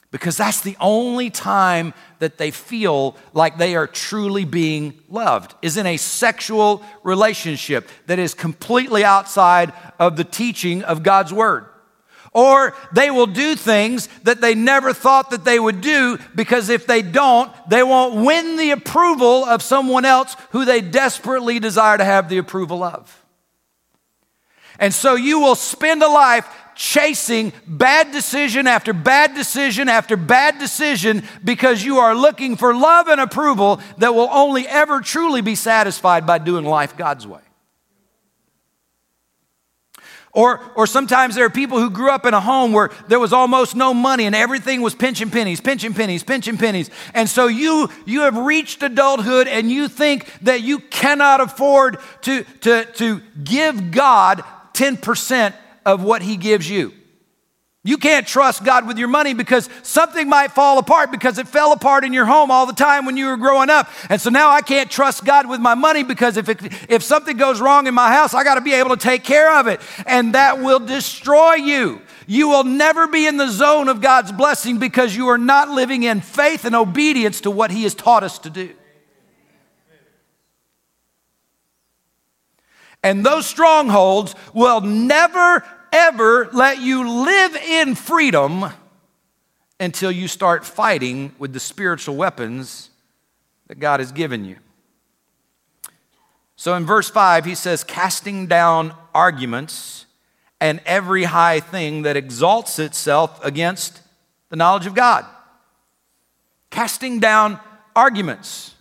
Because 0.10 0.36
that's 0.36 0.60
the 0.60 0.76
only 0.82 1.30
time 1.30 1.94
that 2.20 2.38
they 2.38 2.52
feel 2.52 3.16
like 3.34 3.58
they 3.58 3.78
are 3.78 3.88
truly 3.88 4.44
being 4.44 5.00
loved, 5.08 5.54
is 5.62 5.78
in 5.78 5.86
a 5.86 5.96
sexual 5.96 6.84
relationship 7.04 7.88
that 8.08 8.20
is 8.20 8.34
completely 8.34 9.06
outside 9.06 9.72
of 10.00 10.18
the 10.18 10.26
teaching 10.26 10.84
of 10.84 11.04
God's 11.04 11.32
word. 11.32 11.68
Or 12.34 12.74
they 12.94 13.12
will 13.12 13.28
do 13.28 13.56
things 13.56 14.08
that 14.24 14.40
they 14.40 14.56
never 14.56 14.94
thought 14.94 15.32
that 15.32 15.44
they 15.44 15.60
would 15.60 15.82
do 15.82 16.18
because 16.34 16.70
if 16.70 16.88
they 16.88 17.02
don't, 17.02 17.52
they 17.70 17.84
won't 17.84 18.26
win 18.26 18.56
the 18.56 18.72
approval 18.72 19.44
of 19.46 19.62
someone 19.62 20.06
else 20.06 20.38
who 20.52 20.64
they 20.64 20.80
desperately 20.80 21.60
desire 21.60 21.98
to 21.98 22.06
have 22.06 22.30
the 22.30 22.38
approval 22.38 22.84
of. 22.84 23.18
And 24.80 24.94
so 24.94 25.16
you 25.16 25.40
will 25.42 25.56
spend 25.56 26.02
a 26.04 26.08
life 26.08 26.48
chasing 26.74 27.52
bad 27.68 28.12
decision 28.12 28.66
after 28.66 28.94
bad 28.94 29.36
decision 29.36 29.90
after 29.90 30.16
bad 30.16 30.58
decision 30.58 31.24
because 31.44 31.84
you 31.84 31.98
are 31.98 32.16
looking 32.16 32.56
for 32.56 32.74
love 32.74 33.10
and 33.10 33.20
approval 33.20 33.82
that 33.98 34.16
will 34.16 34.30
only 34.32 34.66
ever 34.70 35.02
truly 35.02 35.42
be 35.42 35.54
satisfied 35.54 36.26
by 36.26 36.38
doing 36.38 36.64
life 36.64 36.96
God's 36.96 37.28
way. 37.28 37.42
Or, 40.34 40.62
or 40.76 40.88
sometimes 40.88 41.36
there 41.36 41.46
are 41.46 41.50
people 41.50 41.80
who 41.80 41.90
grew 41.90 42.10
up 42.10 42.26
in 42.26 42.34
a 42.34 42.40
home 42.40 42.72
where 42.72 42.90
there 43.08 43.20
was 43.20 43.34
almost 43.34 43.76
no 43.76 43.94
money 43.94 44.26
and 44.26 44.34
everything 44.36 44.82
was 44.82 44.96
pinching 44.96 45.30
pennies, 45.30 45.60
pinching 45.60 45.94
pennies, 45.94 46.24
pinching 46.24 46.58
pennies. 46.58 46.90
And 47.14 47.28
so 47.30 47.48
you, 47.48 47.90
you 48.06 48.22
have 48.22 48.38
reached 48.38 48.82
adulthood 48.82 49.48
and 49.50 49.70
you 49.70 49.88
think 49.90 50.32
that 50.44 50.62
you 50.62 50.80
cannot 50.80 51.42
afford 51.42 51.98
to, 52.22 52.44
to, 52.62 52.86
to 52.86 53.22
give 53.44 53.92
God 53.92 54.44
10% 54.74 55.54
of 55.86 56.02
what 56.04 56.22
He 56.22 56.38
gives 56.38 56.70
you. 56.70 56.94
You 57.84 57.98
can't 57.98 58.28
trust 58.28 58.64
God 58.64 58.86
with 58.86 59.00
your 59.00 59.08
money 59.08 59.34
because 59.34 59.68
something 59.82 60.30
might 60.30 60.52
fall 60.52 60.78
apart 60.78 61.10
because 61.10 61.40
it 61.40 61.48
fell 61.48 61.74
apart 61.74 62.04
in 62.04 62.14
your 62.14 62.26
home 62.28 62.52
all 62.52 62.68
the 62.68 62.74
time 62.74 63.08
when 63.08 63.18
you 63.18 63.26
were 63.26 63.38
growing 63.38 63.72
up. 63.72 63.90
And 64.08 64.22
so 64.22 64.30
now 64.30 64.52
I 64.52 64.62
can't 64.62 64.90
trust 64.92 65.26
God 65.26 65.48
with 65.50 65.60
my 65.60 65.74
money 65.74 66.04
because 66.04 66.38
if, 66.38 66.48
it, 66.48 66.60
if 66.90 67.02
something 67.02 67.38
goes 67.38 67.60
wrong 67.60 67.88
in 67.88 67.96
my 67.96 68.12
house, 68.14 68.36
I 68.36 68.44
got 68.44 68.56
to 68.56 68.62
be 68.62 68.74
able 68.74 68.92
to 68.92 68.98
take 69.02 69.24
care 69.24 69.60
of 69.60 69.66
it. 69.66 69.82
And 70.06 70.36
that 70.36 70.60
will 70.60 70.78
destroy 70.80 71.56
you. 71.56 72.04
You 72.28 72.50
will 72.50 72.66
never 72.66 73.08
be 73.08 73.26
in 73.26 73.38
the 73.38 73.50
zone 73.50 73.90
of 73.90 74.00
God's 74.00 74.32
blessing 74.32 74.78
because 74.78 75.16
you 75.16 75.30
are 75.30 75.40
not 75.40 75.70
living 75.70 76.04
in 76.04 76.22
faith 76.22 76.66
and 76.66 76.76
obedience 76.76 77.42
to 77.42 77.52
what 77.52 77.72
He 77.72 77.82
has 77.82 77.96
taught 77.96 78.22
us 78.24 78.38
to 78.40 78.52
do. 78.52 78.74
And 83.04 83.26
those 83.26 83.48
strongholds 83.48 84.36
will 84.54 84.82
never 84.82 85.64
ever 85.92 86.50
let 86.54 86.80
you 86.80 87.10
live 87.24 87.56
in 87.56 87.96
freedom 87.96 88.66
until 89.80 90.12
you 90.12 90.28
start 90.28 90.66
fighting 90.66 91.34
with 91.38 91.54
the 91.54 91.60
spiritual 91.60 92.16
weapons 92.16 92.90
that 93.68 93.80
God 93.80 94.00
has 94.00 94.12
given 94.12 94.46
you. 94.46 94.58
So 96.56 96.76
in 96.76 96.86
verse 96.86 97.10
5, 97.10 97.46
he 97.46 97.56
says, 97.56 97.84
casting 97.84 98.46
down 98.48 98.94
arguments 99.14 100.06
and 100.60 100.80
every 100.86 101.24
high 101.24 101.60
thing 101.60 102.04
that 102.04 102.16
exalts 102.16 102.78
itself 102.78 103.44
against 103.44 104.02
the 104.50 104.56
knowledge 104.56 104.86
of 104.86 104.94
God. 104.94 105.26
Casting 106.70 107.20
down 107.20 107.60
arguments 107.96 108.76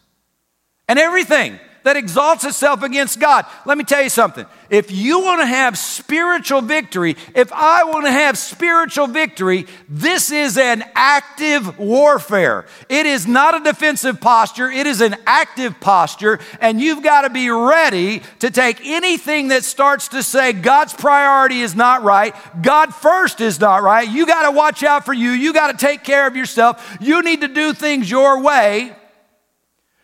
and 0.88 0.98
everything 0.98 1.58
that 1.90 1.96
exalts 1.96 2.44
itself 2.44 2.84
against 2.84 3.18
God. 3.18 3.44
Let 3.66 3.76
me 3.76 3.82
tell 3.82 4.00
you 4.02 4.08
something. 4.10 4.46
If 4.70 4.92
you 4.92 5.20
want 5.24 5.40
to 5.40 5.46
have 5.46 5.76
spiritual 5.76 6.60
victory, 6.60 7.16
if 7.34 7.52
I 7.52 7.82
want 7.84 8.06
to 8.06 8.12
have 8.12 8.38
spiritual 8.38 9.08
victory, 9.08 9.66
this 9.88 10.30
is 10.30 10.56
an 10.56 10.84
active 10.94 11.76
warfare. 11.80 12.66
It 12.88 13.06
is 13.06 13.26
not 13.26 13.60
a 13.60 13.64
defensive 13.64 14.20
posture, 14.20 14.70
it 14.70 14.86
is 14.86 15.00
an 15.00 15.16
active 15.26 15.80
posture, 15.80 16.38
and 16.60 16.80
you've 16.80 17.02
got 17.02 17.22
to 17.22 17.30
be 17.30 17.50
ready 17.50 18.22
to 18.38 18.52
take 18.52 18.86
anything 18.86 19.48
that 19.48 19.64
starts 19.64 20.06
to 20.10 20.22
say 20.22 20.52
God's 20.52 20.94
priority 20.94 21.60
is 21.60 21.74
not 21.74 22.04
right, 22.04 22.36
God 22.62 22.94
first 22.94 23.40
is 23.40 23.58
not 23.58 23.82
right. 23.82 24.08
You 24.08 24.24
got 24.26 24.44
to 24.48 24.52
watch 24.52 24.84
out 24.84 25.04
for 25.04 25.12
you, 25.12 25.30
you 25.32 25.52
got 25.52 25.76
to 25.76 25.84
take 25.86 26.04
care 26.04 26.28
of 26.28 26.36
yourself, 26.36 26.96
you 27.00 27.20
need 27.24 27.40
to 27.40 27.48
do 27.48 27.72
things 27.72 28.08
your 28.08 28.40
way 28.40 28.94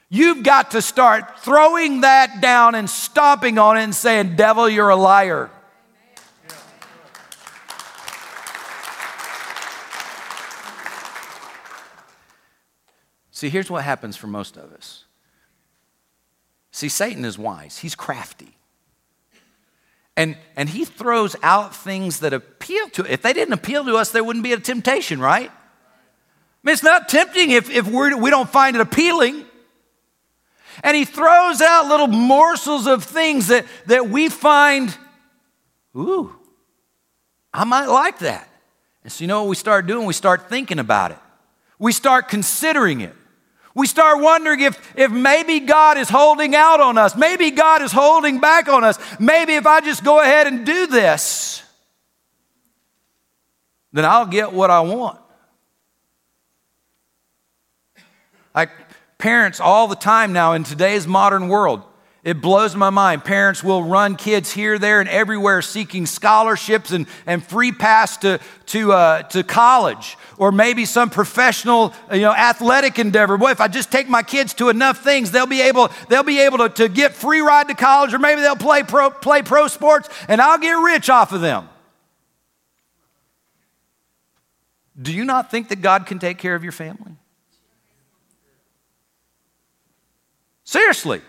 You've 0.08 0.44
got 0.44 0.70
to 0.72 0.82
start 0.82 1.40
throwing 1.40 2.02
that 2.02 2.40
down 2.40 2.74
and 2.76 2.88
stomping 2.88 3.58
on 3.58 3.76
it 3.76 3.82
and 3.82 3.94
saying, 3.94 4.36
Devil, 4.36 4.68
you're 4.68 4.88
a 4.90 4.96
liar. 4.96 5.50
See, 13.32 13.48
here's 13.50 13.70
what 13.70 13.84
happens 13.84 14.16
for 14.16 14.28
most 14.28 14.56
of 14.56 14.72
us. 14.72 15.04
See, 16.70 16.88
Satan 16.88 17.24
is 17.24 17.36
wise, 17.36 17.78
he's 17.78 17.94
crafty. 17.94 18.56
And, 20.18 20.36
and 20.56 20.68
he 20.70 20.86
throws 20.86 21.36
out 21.42 21.76
things 21.76 22.20
that 22.20 22.32
appeal 22.32 22.88
to 22.90 23.12
if 23.12 23.20
they 23.20 23.34
didn't 23.34 23.52
appeal 23.52 23.84
to 23.84 23.96
us 23.96 24.12
there 24.12 24.24
wouldn't 24.24 24.44
be 24.44 24.54
a 24.54 24.58
temptation 24.58 25.20
right 25.20 25.50
I 25.50 25.52
mean, 26.62 26.72
it's 26.72 26.82
not 26.82 27.10
tempting 27.10 27.50
if, 27.50 27.68
if 27.68 27.86
we're, 27.86 28.16
we 28.16 28.30
don't 28.30 28.48
find 28.48 28.76
it 28.76 28.80
appealing 28.80 29.44
and 30.82 30.96
he 30.96 31.04
throws 31.04 31.60
out 31.60 31.86
little 31.88 32.06
morsels 32.08 32.86
of 32.86 33.04
things 33.04 33.46
that, 33.48 33.66
that 33.86 34.08
we 34.08 34.28
find, 34.28 34.96
ooh, 35.96 36.34
I 37.52 37.64
might 37.64 37.86
like 37.86 38.18
that. 38.20 38.48
And 39.02 39.12
so, 39.12 39.22
you 39.22 39.28
know 39.28 39.42
what 39.44 39.48
we 39.50 39.56
start 39.56 39.86
doing? 39.86 40.06
We 40.06 40.12
start 40.12 40.48
thinking 40.48 40.78
about 40.78 41.10
it, 41.12 41.18
we 41.78 41.92
start 41.92 42.28
considering 42.28 43.00
it. 43.00 43.14
We 43.74 43.86
start 43.86 44.22
wondering 44.22 44.60
if, 44.60 44.94
if 44.96 45.10
maybe 45.12 45.60
God 45.60 45.98
is 45.98 46.08
holding 46.08 46.54
out 46.54 46.80
on 46.80 46.96
us. 46.96 47.14
Maybe 47.14 47.50
God 47.50 47.82
is 47.82 47.92
holding 47.92 48.40
back 48.40 48.68
on 48.68 48.84
us. 48.84 48.96
Maybe 49.20 49.52
if 49.54 49.66
I 49.66 49.82
just 49.82 50.02
go 50.02 50.18
ahead 50.18 50.46
and 50.46 50.64
do 50.64 50.86
this, 50.86 51.62
then 53.92 54.06
I'll 54.06 54.24
get 54.24 54.50
what 54.54 54.70
I 54.70 54.80
want. 54.80 55.20
Like 58.54 58.70
parents 59.18 59.60
all 59.60 59.86
the 59.88 59.94
time 59.96 60.32
now 60.32 60.52
in 60.52 60.64
today's 60.64 61.06
modern 61.06 61.48
world. 61.48 61.82
It 62.22 62.40
blows 62.40 62.74
my 62.74 62.90
mind. 62.90 63.24
Parents 63.24 63.62
will 63.62 63.84
run 63.84 64.16
kids 64.16 64.50
here, 64.50 64.80
there, 64.80 64.98
and 64.98 65.08
everywhere 65.08 65.62
seeking 65.62 66.06
scholarships 66.06 66.90
and, 66.90 67.06
and 67.24 67.40
free 67.42 67.70
pass 67.70 68.16
to, 68.18 68.40
to, 68.66 68.92
uh, 68.92 69.22
to 69.24 69.44
college 69.44 70.18
or 70.36 70.50
maybe 70.50 70.86
some 70.86 71.08
professional 71.08 71.94
you 72.12 72.22
know, 72.22 72.32
athletic 72.34 72.98
endeavor. 72.98 73.38
Boy, 73.38 73.52
if 73.52 73.60
I 73.60 73.68
just 73.68 73.92
take 73.92 74.08
my 74.08 74.24
kids 74.24 74.54
to 74.54 74.70
enough 74.70 75.04
things, 75.04 75.30
they'll 75.30 75.46
be 75.46 75.60
able, 75.62 75.88
they'll 76.08 76.24
be 76.24 76.40
able 76.40 76.58
to, 76.58 76.68
to 76.70 76.88
get 76.88 77.14
free 77.14 77.40
ride 77.40 77.68
to 77.68 77.74
college 77.74 78.12
or 78.12 78.18
maybe 78.18 78.40
they'll 78.40 78.56
play 78.56 78.82
pro, 78.82 79.08
play 79.10 79.42
pro 79.42 79.68
sports 79.68 80.08
and 80.28 80.40
I'll 80.40 80.58
get 80.58 80.72
rich 80.72 81.08
off 81.08 81.32
of 81.32 81.40
them. 81.40 81.68
Do 85.00 85.12
you 85.14 85.24
not 85.24 85.50
think 85.52 85.68
that 85.68 85.80
God 85.80 86.06
can 86.06 86.18
take 86.18 86.38
care 86.38 86.56
of 86.56 86.64
your 86.64 86.72
family? 86.72 87.15
Seriously. 90.66 91.22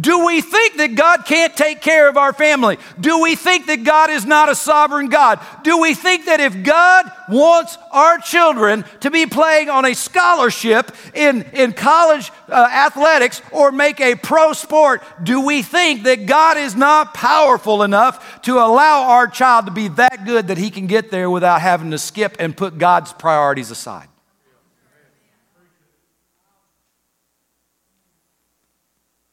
Do 0.00 0.26
we 0.26 0.40
think 0.40 0.76
that 0.78 0.96
God 0.96 1.24
can't 1.24 1.56
take 1.56 1.80
care 1.80 2.08
of 2.08 2.16
our 2.16 2.32
family? 2.32 2.78
Do 2.98 3.20
we 3.22 3.36
think 3.36 3.66
that 3.66 3.84
God 3.84 4.10
is 4.10 4.24
not 4.26 4.48
a 4.48 4.54
sovereign 4.56 5.06
God? 5.06 5.38
Do 5.62 5.78
we 5.80 5.94
think 5.94 6.26
that 6.26 6.40
if 6.40 6.64
God 6.64 7.10
wants 7.28 7.78
our 7.92 8.18
children 8.18 8.84
to 9.00 9.10
be 9.12 9.26
playing 9.26 9.68
on 9.70 9.84
a 9.84 9.94
scholarship 9.94 10.90
in, 11.14 11.42
in 11.52 11.72
college 11.74 12.32
uh, 12.48 12.54
athletics 12.72 13.40
or 13.52 13.70
make 13.70 14.00
a 14.00 14.16
pro 14.16 14.52
sport, 14.52 15.00
do 15.22 15.40
we 15.46 15.62
think 15.62 16.02
that 16.04 16.26
God 16.26 16.56
is 16.56 16.74
not 16.74 17.14
powerful 17.14 17.84
enough 17.84 18.42
to 18.42 18.54
allow 18.58 19.10
our 19.10 19.28
child 19.28 19.66
to 19.66 19.72
be 19.72 19.86
that 19.88 20.24
good 20.24 20.48
that 20.48 20.58
he 20.58 20.70
can 20.70 20.88
get 20.88 21.12
there 21.12 21.30
without 21.30 21.60
having 21.60 21.92
to 21.92 21.98
skip 21.98 22.34
and 22.40 22.56
put 22.56 22.78
God's 22.78 23.12
priorities 23.12 23.70
aside? 23.70 24.08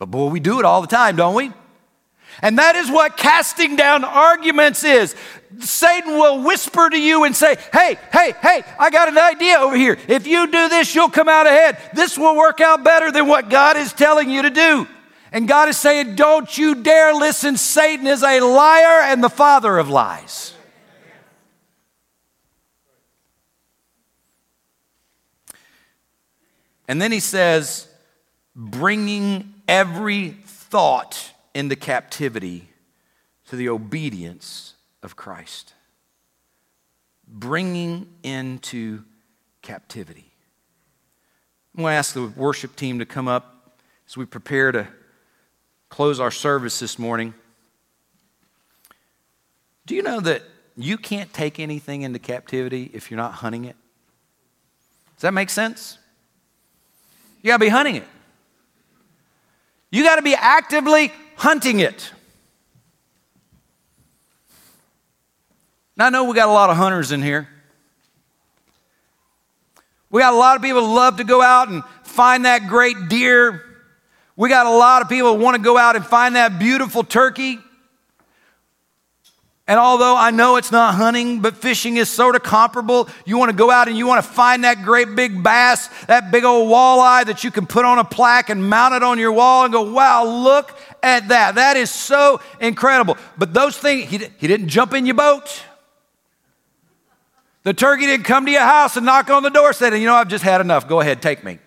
But 0.02 0.08
boy, 0.10 0.30
we 0.32 0.40
do 0.40 0.58
it 0.58 0.66
all 0.66 0.82
the 0.82 0.88
time, 0.88 1.16
don't 1.16 1.36
we? 1.36 1.52
And 2.42 2.58
that 2.58 2.76
is 2.76 2.90
what 2.90 3.18
casting 3.18 3.76
down 3.76 4.04
arguments 4.04 4.84
is. 4.84 5.16
Satan 5.60 6.14
will 6.14 6.42
whisper 6.44 6.90
to 6.90 7.00
you 7.00 7.24
and 7.24 7.36
say, 7.36 7.56
Hey, 7.72 8.00
hey, 8.12 8.34
hey, 8.42 8.64
I 8.80 8.90
got 8.90 9.10
an 9.10 9.18
idea 9.20 9.58
over 9.60 9.76
here. 9.78 10.00
If 10.08 10.26
you 10.26 10.48
do 10.48 10.70
this, 10.70 10.96
you'll 10.96 11.12
come 11.12 11.30
out 11.30 11.46
ahead. 11.46 11.78
This 11.94 12.18
will 12.18 12.36
work 12.36 12.62
out 12.62 12.84
better 12.84 13.12
than 13.12 13.28
what 13.28 13.52
God 13.52 13.78
is 13.78 13.94
telling 13.94 14.32
you 14.32 14.42
to 14.42 14.50
do. 14.50 14.88
And 15.32 15.48
God 15.48 15.70
is 15.70 15.78
saying, 15.78 16.16
Don't 16.16 16.58
you 16.58 16.74
dare 16.82 17.14
listen. 17.14 17.56
Satan 17.56 18.08
is 18.08 18.24
a 18.24 18.40
liar 18.40 19.04
and 19.04 19.24
the 19.24 19.30
father 19.30 19.78
of 19.78 19.88
lies. 19.88 20.56
And 26.88 27.00
then 27.00 27.12
he 27.12 27.20
says, 27.20 27.88
Bringing 28.56 29.51
every 29.68 30.30
thought 30.46 31.32
in 31.54 31.68
the 31.68 31.76
captivity 31.76 32.70
to 33.50 33.56
the 33.56 33.70
obedience 33.70 34.76
of 35.04 35.16
Christ. 35.16 35.74
Bringing 37.28 38.08
into 38.24 39.04
captivity. 39.62 40.32
I'm 41.76 41.84
going 41.84 41.92
to 41.94 41.96
ask 41.96 42.14
the 42.14 42.28
worship 42.28 42.76
team 42.76 43.00
to 43.00 43.06
come 43.06 43.28
up 43.28 43.74
as 44.08 44.18
we 44.18 44.26
prepare 44.26 44.72
to 44.74 44.88
close 45.90 46.20
our 46.20 46.32
service 46.32 46.80
this 46.80 47.00
morning. 47.00 47.34
Do 49.86 49.96
you 49.96 50.04
know 50.04 50.20
that 50.22 50.44
you 50.76 50.98
can't 50.98 51.34
take 51.34 51.60
anything 51.60 52.02
into 52.02 52.20
captivity 52.20 52.92
if 52.94 53.10
you're 53.10 53.18
not 53.18 53.34
hunting 53.36 53.66
it? 53.66 53.76
Does 55.16 55.22
that 55.22 55.34
make 55.34 55.50
sense? 55.50 55.98
You 57.42 57.48
got 57.48 57.58
to 57.58 57.60
be 57.62 57.70
hunting 57.70 57.96
it. 57.96 58.04
You 59.92 60.04
got 60.04 60.16
to 60.16 60.22
be 60.22 60.34
actively 60.36 61.12
hunting 61.36 61.82
it. 61.82 62.12
Now, 65.98 66.06
I 66.06 66.10
know 66.10 66.24
we 66.24 66.34
got 66.34 66.48
a 66.48 66.52
lot 66.54 66.70
of 66.70 66.78
hunters 66.78 67.12
in 67.12 67.22
here. 67.22 67.50
We 70.10 70.22
got 70.22 70.34
a 70.34 70.38
lot 70.38 70.56
of 70.56 70.62
people 70.62 70.88
who 70.88 70.96
love 70.96 71.18
to 71.18 71.24
go 71.26 71.42
out 71.42 71.68
and 71.68 71.84
find 72.04 72.46
that 72.46 72.68
great 72.68 73.10
deer. 73.10 73.64
We 74.38 74.50
got 74.50 74.66
a 74.66 74.72
lot 74.72 75.02
of 75.02 75.10
people 75.10 75.36
who 75.38 75.44
want 75.44 75.56
to 75.58 75.62
go 75.62 75.78
out 75.78 75.96
and 75.96 76.06
find 76.06 76.36
that 76.38 76.58
beautiful 76.58 77.04
turkey. 77.04 77.60
And 79.72 79.80
although 79.80 80.18
I 80.18 80.32
know 80.32 80.58
it's 80.58 80.70
not 80.74 80.96
hunting, 80.96 81.40
but 81.40 81.56
fishing 81.56 81.96
is 81.96 82.10
sort 82.10 82.36
of 82.36 82.44
comparable, 82.44 83.08
you 83.26 83.38
want 83.38 83.52
to 83.52 83.56
go 83.56 83.72
out 83.72 83.88
and 83.88 83.98
you 83.98 84.06
want 84.06 84.22
to 84.22 84.30
find 84.30 84.66
that 84.66 84.84
great 84.84 85.16
big 85.16 85.42
bass, 85.42 85.88
that 86.08 86.30
big 86.30 86.44
old 86.44 86.70
walleye 86.70 87.24
that 87.28 87.46
you 87.46 87.52
can 87.52 87.66
put 87.66 87.86
on 87.86 87.98
a 87.98 88.04
plaque 88.04 88.50
and 88.50 88.70
mount 88.70 88.96
it 88.96 89.02
on 89.02 89.18
your 89.18 89.32
wall 89.32 89.64
and 89.64 89.72
go, 89.72 89.94
wow, 89.94 90.26
look 90.26 90.78
at 91.02 91.30
that. 91.30 91.56
That 91.56 91.78
is 91.78 91.90
so 91.90 92.42
incredible. 92.60 93.16
But 93.38 93.54
those 93.54 93.78
things, 93.78 94.10
he, 94.10 94.18
he 94.36 94.46
didn't 94.48 94.68
jump 94.68 94.94
in 94.94 95.06
your 95.06 95.16
boat. 95.16 95.64
The 97.64 97.74
turkey 97.74 98.08
didn't 98.08 98.26
come 98.26 98.46
to 98.48 98.52
your 98.52 98.60
house 98.64 98.98
and 98.98 99.06
knock 99.06 99.30
on 99.30 99.42
the 99.42 99.50
door, 99.50 99.72
said, 99.72 99.94
you 99.94 100.06
know, 100.06 100.16
I've 100.16 100.28
just 100.28 100.44
had 100.44 100.60
enough. 100.60 100.90
Go 100.90 101.00
ahead, 101.00 101.22
take 101.22 101.46
me. 101.46 101.60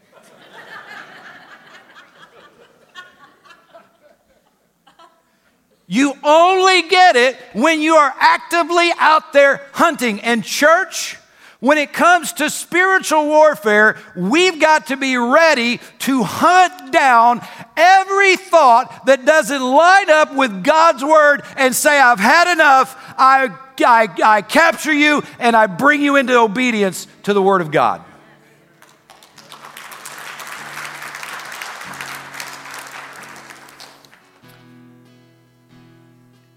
You 5.86 6.14
only 6.22 6.82
get 6.88 7.16
it 7.16 7.36
when 7.52 7.82
you 7.82 7.96
are 7.96 8.14
actively 8.18 8.90
out 8.98 9.32
there 9.34 9.60
hunting. 9.72 10.20
And, 10.20 10.42
church, 10.42 11.18
when 11.60 11.76
it 11.76 11.92
comes 11.92 12.32
to 12.34 12.48
spiritual 12.48 13.26
warfare, 13.26 13.98
we've 14.16 14.58
got 14.58 14.86
to 14.86 14.96
be 14.96 15.16
ready 15.18 15.80
to 16.00 16.22
hunt 16.22 16.90
down 16.90 17.42
every 17.76 18.36
thought 18.36 19.06
that 19.06 19.26
doesn't 19.26 19.62
line 19.62 20.08
up 20.08 20.34
with 20.34 20.64
God's 20.64 21.04
word 21.04 21.42
and 21.58 21.74
say, 21.74 22.00
I've 22.00 22.20
had 22.20 22.50
enough, 22.50 22.96
I, 23.18 23.50
I, 23.84 24.08
I 24.24 24.40
capture 24.42 24.92
you, 24.92 25.22
and 25.38 25.54
I 25.54 25.66
bring 25.66 26.00
you 26.00 26.16
into 26.16 26.38
obedience 26.38 27.06
to 27.24 27.34
the 27.34 27.42
word 27.42 27.60
of 27.60 27.70
God. 27.70 28.02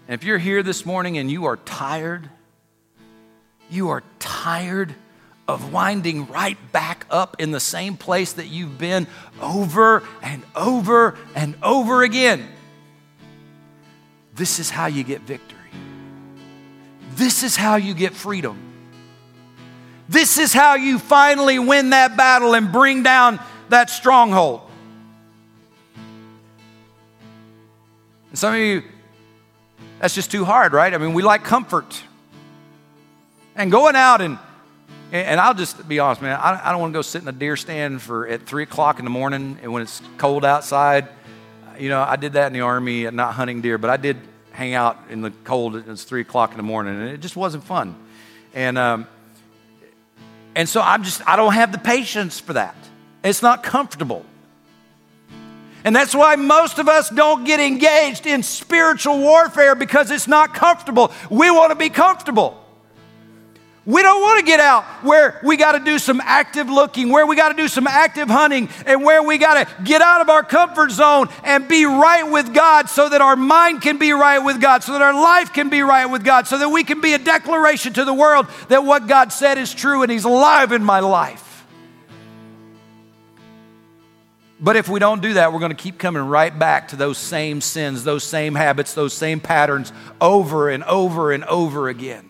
And 0.08 0.14
if 0.18 0.24
you're 0.26 0.38
here 0.38 0.62
this 0.62 0.86
morning 0.86 1.18
and 1.18 1.30
you 1.30 1.44
are 1.44 1.58
tired, 1.58 2.30
you 3.70 3.90
are 3.90 4.02
tired 4.18 4.94
of 5.46 5.70
winding 5.70 6.26
right 6.28 6.56
back 6.72 7.04
up 7.10 7.36
in 7.38 7.50
the 7.50 7.60
same 7.60 7.94
place 7.98 8.32
that 8.32 8.46
you've 8.46 8.78
been 8.78 9.06
over 9.42 10.02
and 10.22 10.42
over 10.56 11.16
and 11.34 11.54
over 11.62 12.02
again. 12.02 12.48
This 14.34 14.58
is 14.58 14.70
how 14.70 14.86
you 14.86 15.04
get 15.04 15.20
victory. 15.22 15.56
This 17.12 17.42
is 17.42 17.54
how 17.54 17.76
you 17.76 17.92
get 17.92 18.14
freedom. 18.14 18.56
This 20.08 20.38
is 20.38 20.54
how 20.54 20.76
you 20.76 20.98
finally 20.98 21.58
win 21.58 21.90
that 21.90 22.16
battle 22.16 22.54
and 22.54 22.72
bring 22.72 23.02
down 23.02 23.38
that 23.68 23.90
stronghold. 23.90 24.62
And 28.30 28.38
some 28.38 28.54
of 28.54 28.60
you 28.60 28.82
that's 30.00 30.14
just 30.14 30.30
too 30.30 30.44
hard, 30.44 30.72
right? 30.72 30.94
I 30.94 30.98
mean, 30.98 31.12
we 31.12 31.22
like 31.22 31.42
comfort. 31.44 32.00
And 33.56 33.70
going 33.70 33.96
out 33.96 34.20
and 34.20 34.38
and 35.10 35.40
I'll 35.40 35.54
just 35.54 35.88
be 35.88 36.00
honest, 36.00 36.20
man. 36.20 36.38
I, 36.38 36.70
don't 36.70 36.82
want 36.82 36.92
to 36.92 36.98
go 36.98 37.00
sit 37.00 37.22
in 37.22 37.28
a 37.28 37.32
deer 37.32 37.56
stand 37.56 38.02
for 38.02 38.28
at 38.28 38.44
three 38.44 38.64
o'clock 38.64 38.98
in 38.98 39.06
the 39.06 39.10
morning 39.10 39.56
and 39.62 39.72
when 39.72 39.80
it's 39.80 40.02
cold 40.18 40.44
outside. 40.44 41.04
Uh, 41.08 41.76
you 41.78 41.88
know, 41.88 42.02
I 42.02 42.16
did 42.16 42.34
that 42.34 42.48
in 42.48 42.52
the 42.52 42.60
army, 42.60 43.06
uh, 43.06 43.10
not 43.10 43.32
hunting 43.32 43.62
deer, 43.62 43.78
but 43.78 43.88
I 43.88 43.96
did 43.96 44.18
hang 44.52 44.74
out 44.74 44.98
in 45.08 45.22
the 45.22 45.30
cold. 45.44 45.76
It's 45.76 46.04
three 46.04 46.20
o'clock 46.20 46.50
in 46.50 46.58
the 46.58 46.62
morning, 46.62 47.00
and 47.00 47.08
it 47.08 47.20
just 47.22 47.36
wasn't 47.36 47.64
fun. 47.64 47.96
And 48.54 48.76
um, 48.76 49.06
and 50.54 50.68
so 50.68 50.82
I'm 50.82 51.02
just 51.02 51.26
I 51.26 51.36
don't 51.36 51.54
have 51.54 51.72
the 51.72 51.78
patience 51.78 52.38
for 52.38 52.52
that. 52.52 52.76
It's 53.24 53.40
not 53.42 53.62
comfortable. 53.62 54.26
And 55.84 55.94
that's 55.94 56.14
why 56.14 56.36
most 56.36 56.78
of 56.78 56.88
us 56.88 57.08
don't 57.10 57.44
get 57.44 57.60
engaged 57.60 58.26
in 58.26 58.42
spiritual 58.42 59.18
warfare 59.18 59.74
because 59.74 60.10
it's 60.10 60.26
not 60.28 60.54
comfortable. 60.54 61.12
We 61.30 61.50
want 61.50 61.70
to 61.70 61.76
be 61.76 61.88
comfortable. 61.88 62.64
We 63.86 64.02
don't 64.02 64.20
want 64.20 64.40
to 64.40 64.44
get 64.44 64.60
out 64.60 64.84
where 65.02 65.40
we 65.42 65.56
got 65.56 65.72
to 65.72 65.78
do 65.78 65.98
some 65.98 66.20
active 66.22 66.68
looking, 66.68 67.08
where 67.08 67.24
we 67.24 67.36
got 67.36 67.50
to 67.50 67.54
do 67.54 67.68
some 67.68 67.86
active 67.86 68.28
hunting, 68.28 68.68
and 68.84 69.02
where 69.02 69.22
we 69.22 69.38
got 69.38 69.66
to 69.66 69.82
get 69.82 70.02
out 70.02 70.20
of 70.20 70.28
our 70.28 70.42
comfort 70.42 70.90
zone 70.90 71.28
and 71.42 71.66
be 71.68 71.86
right 71.86 72.24
with 72.24 72.52
God 72.52 72.90
so 72.90 73.08
that 73.08 73.22
our 73.22 73.34
mind 73.36 73.80
can 73.80 73.96
be 73.96 74.12
right 74.12 74.40
with 74.40 74.60
God, 74.60 74.82
so 74.82 74.92
that 74.92 75.00
our 75.00 75.14
life 75.14 75.54
can 75.54 75.70
be 75.70 75.80
right 75.80 76.04
with 76.04 76.22
God, 76.22 76.46
so 76.46 76.58
that 76.58 76.68
we 76.68 76.84
can 76.84 77.00
be 77.00 77.14
a 77.14 77.18
declaration 77.18 77.94
to 77.94 78.04
the 78.04 78.12
world 78.12 78.46
that 78.68 78.84
what 78.84 79.06
God 79.06 79.32
said 79.32 79.56
is 79.56 79.72
true 79.72 80.02
and 80.02 80.12
He's 80.12 80.24
alive 80.24 80.72
in 80.72 80.84
my 80.84 81.00
life. 81.00 81.44
But 84.60 84.74
if 84.74 84.88
we 84.88 84.98
don't 84.98 85.22
do 85.22 85.34
that, 85.34 85.52
we're 85.52 85.60
going 85.60 85.74
to 85.74 85.80
keep 85.80 85.98
coming 85.98 86.22
right 86.22 86.56
back 86.56 86.88
to 86.88 86.96
those 86.96 87.16
same 87.16 87.60
sins, 87.60 88.02
those 88.02 88.24
same 88.24 88.56
habits, 88.56 88.92
those 88.94 89.12
same 89.12 89.38
patterns 89.38 89.92
over 90.20 90.68
and 90.68 90.82
over 90.84 91.30
and 91.30 91.44
over 91.44 91.88
again. 91.88 92.28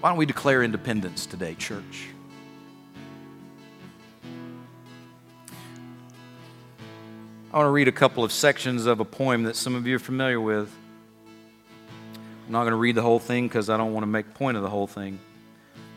Why 0.00 0.10
don't 0.10 0.18
we 0.18 0.26
declare 0.26 0.62
independence 0.62 1.24
today, 1.24 1.54
church? 1.54 2.08
I 7.52 7.56
want 7.58 7.68
to 7.68 7.70
read 7.70 7.88
a 7.88 7.92
couple 7.92 8.22
of 8.22 8.32
sections 8.32 8.84
of 8.84 9.00
a 9.00 9.04
poem 9.04 9.44
that 9.44 9.56
some 9.56 9.74
of 9.74 9.86
you 9.86 9.96
are 9.96 10.00
familiar 10.00 10.40
with. 10.40 10.70
I'm 12.46 12.52
not 12.52 12.62
going 12.62 12.72
to 12.72 12.76
read 12.76 12.96
the 12.96 13.02
whole 13.02 13.20
thing 13.20 13.48
because 13.48 13.70
I 13.70 13.78
don't 13.78 13.94
want 13.94 14.02
to 14.02 14.08
make 14.08 14.34
point 14.34 14.58
of 14.58 14.62
the 14.62 14.68
whole 14.68 14.88
thing. 14.88 15.18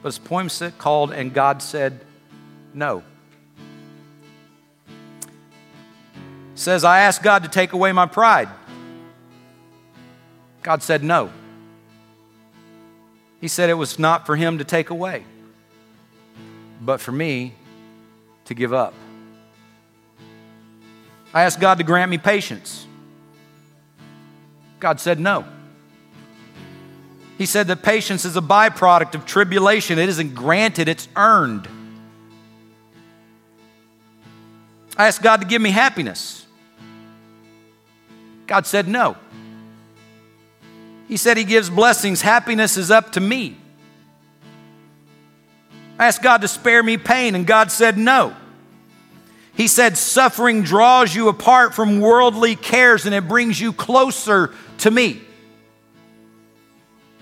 But 0.02 0.10
it's 0.10 0.18
a 0.20 0.22
poem 0.22 0.50
called 0.80 1.12
And 1.12 1.34
God 1.34 1.62
Said, 1.62 2.06
no. 2.78 3.02
says, 6.54 6.84
I 6.84 7.00
asked 7.00 7.22
God 7.24 7.42
to 7.44 7.50
take 7.50 7.74
away 7.74 7.92
my 7.92 8.06
pride. 8.08 8.50
God 10.64 10.82
said 10.84 11.04
no. 11.04 11.30
He 13.42 13.48
said 13.48 13.70
it 13.72 13.76
was 13.76 13.98
not 14.00 14.26
for 14.28 14.36
him 14.36 14.58
to 14.60 14.64
take 14.64 14.90
away, 14.92 15.24
but 16.82 17.00
for 17.02 17.12
me 17.12 17.54
to 18.46 18.54
give 18.56 18.74
up. 18.74 18.94
I 21.34 21.42
asked 21.44 21.60
God 21.60 21.78
to 21.80 21.84
grant 21.84 22.10
me 22.12 22.18
patience. 22.20 22.86
God 24.80 25.00
said 25.00 25.20
no. 25.20 25.46
He 27.40 27.46
said 27.48 27.66
that 27.70 27.82
patience 27.84 28.24
is 28.26 28.36
a 28.38 28.42
byproduct 28.42 29.14
of 29.16 29.26
tribulation. 29.28 29.98
It 30.00 30.10
isn't 30.10 30.34
granted, 30.36 30.88
it's 30.88 31.08
earned. 31.16 31.68
I 34.98 35.06
asked 35.08 35.22
God 35.22 35.42
to 35.42 35.48
give 35.48 35.62
me 35.62 35.70
happiness. 35.70 36.44
God 38.48 38.66
said 38.66 38.88
no. 38.88 39.16
He 41.08 41.18
said 41.18 41.38
He 41.38 41.44
gives 41.44 41.70
blessings, 41.70 42.22
happiness 42.22 42.76
is 42.78 42.90
up 42.90 43.12
to 43.14 43.20
me. 43.22 43.56
I 46.00 46.08
asked 46.08 46.22
God 46.24 46.42
to 46.42 46.48
spare 46.48 46.82
me 46.82 46.98
pain, 46.98 47.36
and 47.36 47.46
God 47.46 47.72
said 47.72 47.98
no. 47.98 48.36
He 49.56 49.68
said, 49.68 49.98
Suffering 49.98 50.64
draws 50.64 51.14
you 51.16 51.30
apart 51.30 51.74
from 51.74 52.00
worldly 52.00 52.56
cares 52.56 53.06
and 53.08 53.16
it 53.16 53.28
brings 53.28 53.60
you 53.60 53.74
closer 53.74 54.52
to 54.80 54.92
me. 54.92 55.20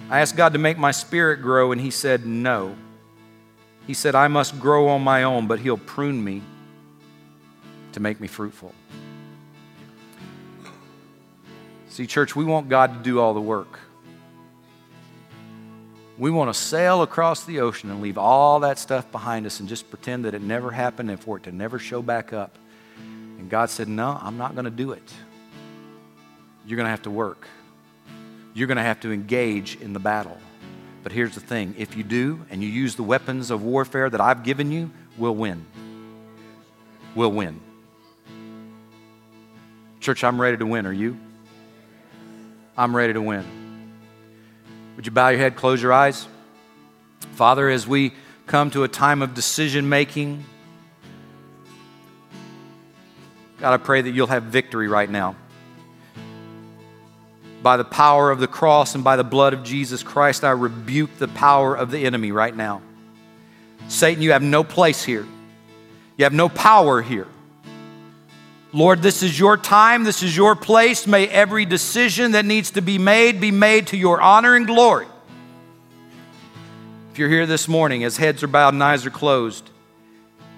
I 0.10 0.20
asked 0.20 0.36
God 0.36 0.52
to 0.54 0.60
make 0.60 0.78
my 0.78 0.92
spirit 0.92 1.42
grow, 1.42 1.72
and 1.72 1.80
He 1.82 1.92
said, 1.92 2.26
No. 2.26 2.76
He 3.88 3.94
said, 3.94 4.16
I 4.16 4.28
must 4.28 4.60
grow 4.60 4.88
on 4.90 5.02
my 5.04 5.24
own, 5.24 5.48
but 5.48 5.60
He'll 5.60 5.78
prune 5.78 6.24
me 6.24 6.42
to 7.96 8.00
make 8.02 8.20
me 8.20 8.28
fruitful. 8.28 8.74
See, 11.90 12.06
church, 12.06 12.36
we 12.36 12.44
want 12.46 12.68
God 12.70 12.94
to 12.94 13.00
do 13.02 13.20
all 13.22 13.34
the 13.34 13.40
work. 13.42 13.80
We 16.18 16.30
want 16.30 16.54
to 16.54 16.54
sail 16.54 17.02
across 17.04 17.44
the 17.46 17.62
ocean 17.62 17.90
and 17.90 18.02
leave 18.02 18.18
all 18.18 18.60
that 18.62 18.78
stuff 18.80 19.10
behind 19.14 19.46
us 19.46 19.60
and 19.62 19.68
just 19.70 19.90
pretend 19.90 20.26
that 20.26 20.34
it 20.34 20.42
never 20.42 20.72
happened 20.72 21.10
and 21.10 21.18
for 21.20 21.38
it 21.38 21.44
to 21.44 21.52
never 21.54 21.80
show 21.80 22.02
back 22.02 22.32
up. 22.34 22.58
And 23.40 23.50
God 23.50 23.70
said, 23.70 23.88
No, 23.88 24.18
I'm 24.22 24.38
not 24.38 24.56
going 24.56 24.66
to 24.66 24.72
do 24.72 24.92
it. 24.92 25.14
You're 26.66 26.76
going 26.78 26.86
to 26.88 26.92
have 26.92 27.04
to 27.04 27.12
work, 27.12 27.48
you're 28.54 28.68
going 28.68 28.76
to 28.78 28.84
have 28.84 29.00
to 29.02 29.12
engage 29.14 29.78
in 29.82 29.92
the 29.94 30.00
battle. 30.00 30.38
But 31.04 31.12
here's 31.14 31.36
the 31.36 31.42
thing 31.42 31.74
if 31.78 31.96
you 31.96 32.04
do 32.04 32.44
and 32.50 32.62
you 32.64 32.68
use 32.70 32.96
the 32.96 33.04
weapons 33.04 33.52
of 33.52 33.62
warfare 33.64 34.10
that 34.10 34.20
I've 34.20 34.44
given 34.44 34.70
you, 34.72 34.90
we'll 35.18 35.36
win. 35.36 35.64
We'll 37.16 37.32
win. 37.32 37.62
Church, 40.06 40.24
I'm 40.24 40.40
ready 40.40 40.56
to 40.58 40.68
win. 40.68 40.86
Are 40.86 40.94
you? 40.94 41.18
I'm 42.78 42.96
ready 42.96 43.14
to 43.14 43.22
win. 43.24 43.44
Would 44.96 45.08
you 45.08 45.12
bow 45.12 45.30
your 45.30 45.40
head, 45.40 45.56
close 45.56 45.82
your 45.82 45.94
eyes? 45.94 46.28
Father, 47.32 47.68
as 47.70 47.88
we 47.88 48.14
come 48.46 48.70
to 48.70 48.84
a 48.84 48.88
time 48.88 49.24
of 49.24 49.34
decision 49.34 49.90
making, 49.90 50.44
God, 53.60 53.74
I 53.74 53.78
pray 53.78 54.00
that 54.04 54.12
you'll 54.12 54.28
have 54.28 54.44
victory 54.44 54.88
right 54.88 55.10
now. 55.10 55.36
By 57.64 57.76
the 57.76 57.84
power 57.84 58.30
of 58.30 58.40
the 58.40 58.48
cross 58.48 58.94
and 58.94 59.04
by 59.04 59.16
the 59.16 59.24
blood 59.24 59.54
of 59.54 59.64
Jesus 59.64 60.04
Christ, 60.04 60.44
I 60.44 60.52
rebuke 60.52 61.18
the 61.18 61.30
power 61.30 61.74
of 61.74 61.90
the 61.90 62.06
enemy 62.06 62.32
right 62.32 62.56
now. 62.56 62.84
Satan, 63.88 64.22
you 64.22 64.34
have 64.34 64.44
no 64.44 64.64
place 64.64 65.04
here. 65.04 65.26
You 66.16 66.26
have 66.26 66.34
no 66.34 66.48
power 66.48 67.02
here. 67.02 67.26
Lord, 68.76 69.02
this 69.02 69.24
is 69.24 69.40
your 69.40 69.56
time, 69.56 70.04
this 70.04 70.22
is 70.22 70.36
your 70.36 70.54
place. 70.54 71.08
May 71.08 71.30
every 71.30 71.64
decision 71.64 72.32
that 72.34 72.44
needs 72.44 72.72
to 72.72 72.82
be 72.82 72.98
made 72.98 73.40
be 73.40 73.50
made 73.52 73.88
to 73.88 73.98
your 73.98 74.20
honor 74.20 74.54
and 74.54 74.68
glory. 74.68 75.08
If 77.14 77.18
you're 77.18 77.30
here 77.30 77.46
this 77.46 77.70
morning 77.70 78.04
as 78.04 78.18
heads 78.18 78.44
are 78.44 78.48
bowed 78.50 78.74
and 78.74 78.84
eyes 78.84 79.06
are 79.06 79.10
closed, 79.12 79.70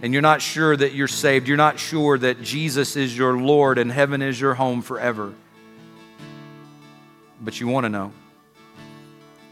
and 0.01 0.13
you're 0.13 0.24
not 0.24 0.41
sure 0.41 0.76
that 0.76 0.93
you're 0.93 1.07
saved, 1.07 1.47
you're 1.47 1.57
not 1.57 1.78
sure 1.78 2.18
that 2.18 2.41
Jesus 2.41 2.95
is 2.95 3.15
your 3.15 3.38
Lord 3.39 3.78
and 3.78 3.91
heaven 3.91 4.24
is 4.24 4.41
your 4.41 4.55
home 4.55 4.82
forever, 4.82 5.32
but 7.39 7.59
you 7.59 7.68
want 7.68 7.84
to 7.84 7.89
know. 7.89 8.11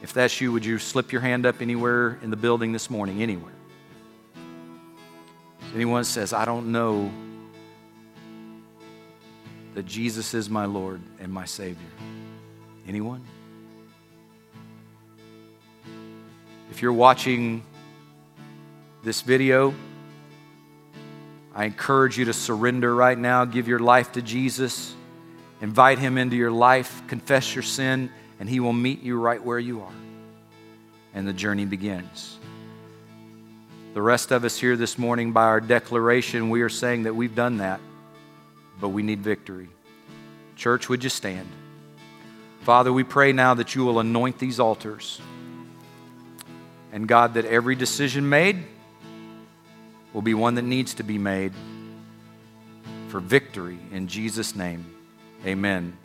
If 0.02 0.12
that's 0.12 0.42
you, 0.42 0.52
would 0.52 0.66
you 0.66 0.80
slip 0.80 1.12
your 1.12 1.22
hand 1.22 1.46
up 1.46 1.62
anywhere 1.62 2.18
in 2.24 2.32
the 2.32 2.36
building 2.36 2.72
this 2.72 2.90
morning? 2.90 3.22
Anywhere. 3.22 3.54
anyone 5.76 6.04
says, 6.04 6.34
I 6.34 6.46
don't 6.46 6.72
know 6.72 7.12
that 9.76 9.86
Jesus 9.86 10.34
is 10.34 10.50
my 10.50 10.66
Lord 10.66 11.02
and 11.20 11.32
my 11.32 11.46
Savior? 11.46 11.88
Anyone? 12.88 13.24
If 16.72 16.82
you're 16.82 16.94
watching 16.94 17.62
this 19.04 19.22
video, 19.22 19.74
I 21.54 21.66
encourage 21.66 22.18
you 22.18 22.26
to 22.26 22.34
surrender 22.34 22.94
right 22.96 23.18
now, 23.18 23.46
give 23.46 23.68
your 23.68 23.80
life 23.80 24.14
to 24.14 24.22
Jesus, 24.22 24.94
invite 25.62 26.00
Him 26.00 26.18
into 26.18 26.36
your 26.36 26.52
life, 26.52 27.02
confess 27.08 27.54
your 27.54 27.62
sin, 27.64 28.10
and 28.40 28.50
He 28.50 28.60
will 28.60 28.74
meet 28.74 29.04
you 29.04 29.20
right 29.20 29.42
where 29.44 29.60
you 29.60 29.82
are. 29.82 29.94
And 31.14 31.28
the 31.28 31.34
journey 31.34 31.66
begins. 31.66 32.38
The 33.94 34.02
rest 34.02 34.32
of 34.32 34.44
us 34.44 34.58
here 34.58 34.76
this 34.76 34.98
morning, 34.98 35.32
by 35.32 35.44
our 35.44 35.62
declaration, 35.62 36.50
we 36.50 36.62
are 36.62 36.68
saying 36.70 37.04
that 37.04 37.16
we've 37.16 37.36
done 37.36 37.58
that 37.58 37.80
but 38.80 38.90
we 38.90 39.04
need 39.04 39.22
victory. 39.22 39.70
Church, 40.56 40.90
would 40.90 41.04
you 41.04 41.10
stand? 41.10 41.48
Father, 42.62 42.92
we 42.92 43.04
pray 43.04 43.32
now 43.32 43.54
that 43.54 43.76
you 43.76 43.84
will 43.84 44.00
anoint 44.00 44.40
these 44.40 44.60
altars. 44.60 45.22
And 46.92 47.08
God, 47.08 47.34
that 47.36 47.46
every 47.46 47.76
decision 47.76 48.28
made 48.28 48.64
will 50.14 50.22
be 50.22 50.34
one 50.34 50.56
that 50.56 50.62
needs 50.64 50.94
to 50.96 51.04
be 51.04 51.18
made 51.18 51.52
for 53.10 53.20
victory 53.20 53.78
in 53.92 54.08
Jesus' 54.08 54.56
name. 54.56 54.86
Amen. 55.46 55.98